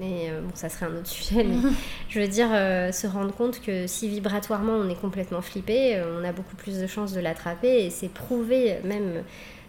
[0.00, 1.56] mais euh, bon, ça serait un autre sujet, mais
[2.08, 6.20] je veux dire, euh, se rendre compte que si vibratoirement on est complètement flippé, euh,
[6.20, 9.22] on a beaucoup plus de chances de l'attraper et c'est prouvé même,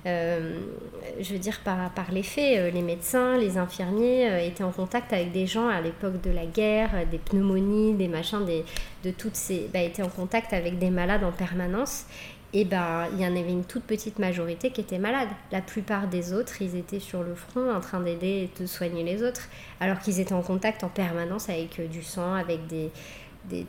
[0.05, 2.73] je veux dire, par, par les faits.
[2.73, 6.91] les médecins, les infirmiers étaient en contact avec des gens à l'époque de la guerre,
[7.09, 8.63] des pneumonies, des machins, des,
[9.03, 9.67] de toutes ces.
[9.73, 12.05] Bah, étaient en contact avec des malades en permanence
[12.55, 15.27] et ben il y en avait une toute petite majorité qui était malade.
[15.51, 19.03] La plupart des autres, ils étaient sur le front en train d'aider et de soigner
[19.03, 19.49] les autres,
[19.81, 22.91] alors qu'ils étaient en contact en permanence avec euh, du sang, avec des,
[23.49, 23.65] des,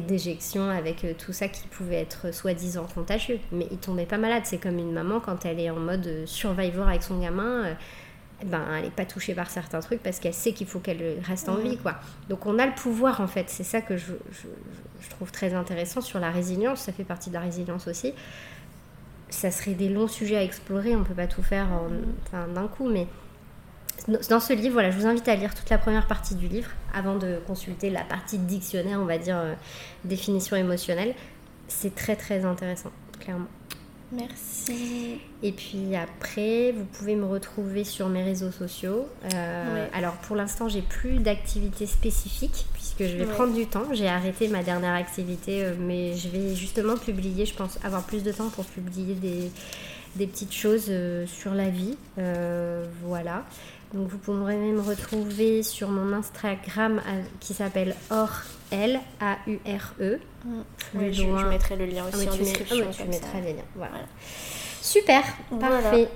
[0.00, 0.06] mm.
[0.06, 3.40] déjections, avec euh, tout ça qui pouvait être soi-disant contagieux.
[3.52, 4.44] Mais ils tombaient pas malades.
[4.46, 7.76] C'est comme une maman quand elle est en mode euh, survivor avec son gamin.
[8.44, 11.48] Ben, elle n'est pas touchée par certains trucs parce qu'elle sait qu'il faut qu'elle reste
[11.48, 11.62] en mm.
[11.62, 11.76] vie.
[11.78, 11.96] quoi.
[12.28, 13.48] Donc on a le pouvoir en fait.
[13.48, 14.12] C'est ça que je,
[15.00, 18.14] je trouve très intéressant sur la résilience, ça fait partie de la résilience aussi.
[19.28, 21.68] Ça serait des longs sujets à explorer, on ne peut pas tout faire
[22.32, 23.06] d'un coup, mais
[24.28, 26.70] dans ce livre, voilà, je vous invite à lire toute la première partie du livre
[26.94, 29.54] avant de consulter la partie dictionnaire, on va dire, euh,
[30.04, 31.14] définition émotionnelle.
[31.68, 33.46] C'est très très intéressant, clairement.
[34.12, 35.20] Merci.
[35.42, 39.08] Et puis après, vous pouvez me retrouver sur mes réseaux sociaux.
[39.34, 43.84] Euh, alors pour l'instant, j'ai plus d'activité spécifique puisque je vais prendre du temps.
[43.92, 47.46] J'ai arrêté ma dernière activité, euh, mais je vais justement publier.
[47.46, 49.50] Je pense avoir plus de temps pour publier des,
[50.16, 51.96] des petites choses euh, sur la vie.
[53.04, 53.44] voilà.
[53.94, 57.00] Donc vous pourrez me retrouver sur mon Instagram
[57.40, 58.30] qui s'appelle Or
[58.70, 60.20] L A U R E.
[60.44, 61.12] Mm.
[61.12, 62.86] je, mettrai le lien aussi ah en description.
[62.88, 63.64] Ah tu mettras les liens.
[63.74, 63.94] Voilà.
[64.80, 65.22] Super,
[65.58, 66.08] parfait.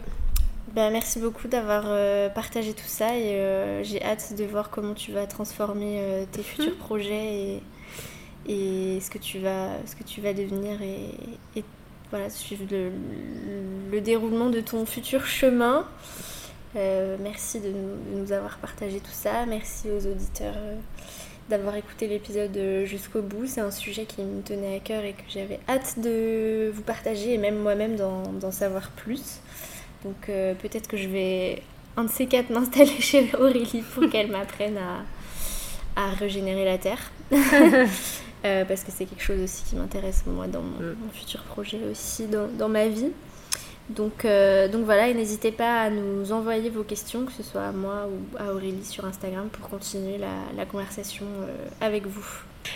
[0.75, 4.95] Ben, merci beaucoup d'avoir euh, partagé tout ça et euh, j'ai hâte de voir comment
[4.95, 6.79] tu vas transformer euh, tes futurs mm.
[6.79, 7.63] projets et,
[8.49, 11.15] et, ce, que tu vas, ce que tu vas devenir et,
[11.55, 11.65] et
[12.11, 12.91] voilà, suivre le,
[13.93, 15.87] le, déroulement de ton futur chemin.
[16.75, 19.47] Merci de nous, de nous, avoir partagé tout ça.
[19.47, 20.55] Merci aux auditeurs
[21.49, 23.47] d'avoir écouté l'épisode jusqu'au bout.
[23.47, 27.35] C'est un sujet qui me tenait à cœur et que j'avais hâte de vous partager
[27.35, 29.41] et même moi-même d'en savoir plus.
[30.05, 31.63] Donc peut-être que je vais
[31.97, 37.13] un de ces quatre m'installer chez Aurélie pour qu'elle m'apprenne à, à, régénérer la terre.
[38.47, 40.97] Euh, parce que c'est quelque chose aussi qui m'intéresse moi dans mon, mm.
[41.15, 43.11] futur projet aussi dans, dans ma vie.
[43.91, 47.65] Donc, euh, donc voilà, et n'hésitez pas à nous envoyer vos questions, que ce soit
[47.65, 52.27] à moi ou à Aurélie sur Instagram, pour continuer la, la conversation euh, avec vous.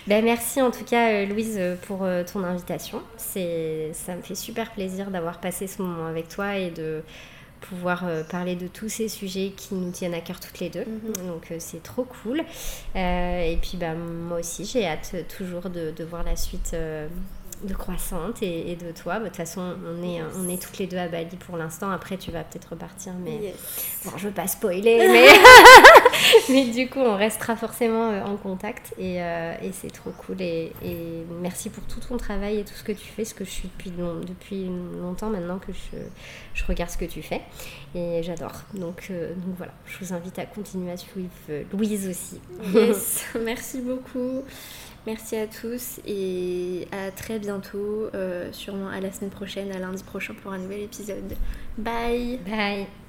[0.07, 3.01] Ben merci en tout cas Louise pour ton invitation.
[3.17, 7.03] C'est, ça me fait super plaisir d'avoir passé ce moment avec toi et de
[7.61, 10.85] pouvoir euh, parler de tous ces sujets qui nous tiennent à cœur toutes les deux.
[10.85, 11.27] Mhm.
[11.27, 12.43] Donc euh, c'est trop cool.
[12.97, 16.75] Euh, et puis bah, moi aussi, j'ai hâte toujours de, de, voir la suite
[17.63, 19.15] de croissante et, de toi.
[19.15, 21.91] Bah, de toute façon, on est, on est toutes les deux à Bali pour l'instant.
[21.91, 23.55] Après, tu vas peut-être repartir, mais
[24.05, 25.29] bon, je veux pas spoiler, mais...
[26.49, 30.41] mais du coup, on restera forcément euh, en contact et, euh, et c'est trop cool.
[30.41, 33.45] Et, et, merci pour tout ton travail et tout ce que tu fais, ce que
[33.45, 34.69] je suis depuis, depuis
[35.01, 35.99] longtemps maintenant que je,
[36.55, 37.43] je, regarde ce que tu fais
[37.95, 38.63] et j'adore.
[38.75, 41.31] Donc, euh, donc voilà, je vous invite à continuer à suivre
[41.73, 42.41] Louise aussi.
[42.75, 44.45] Yes, merci beaucoup.
[45.09, 50.03] Merci à tous et à très bientôt, euh, sûrement à la semaine prochaine, à lundi
[50.03, 51.35] prochain pour un nouvel épisode.
[51.79, 53.08] Bye Bye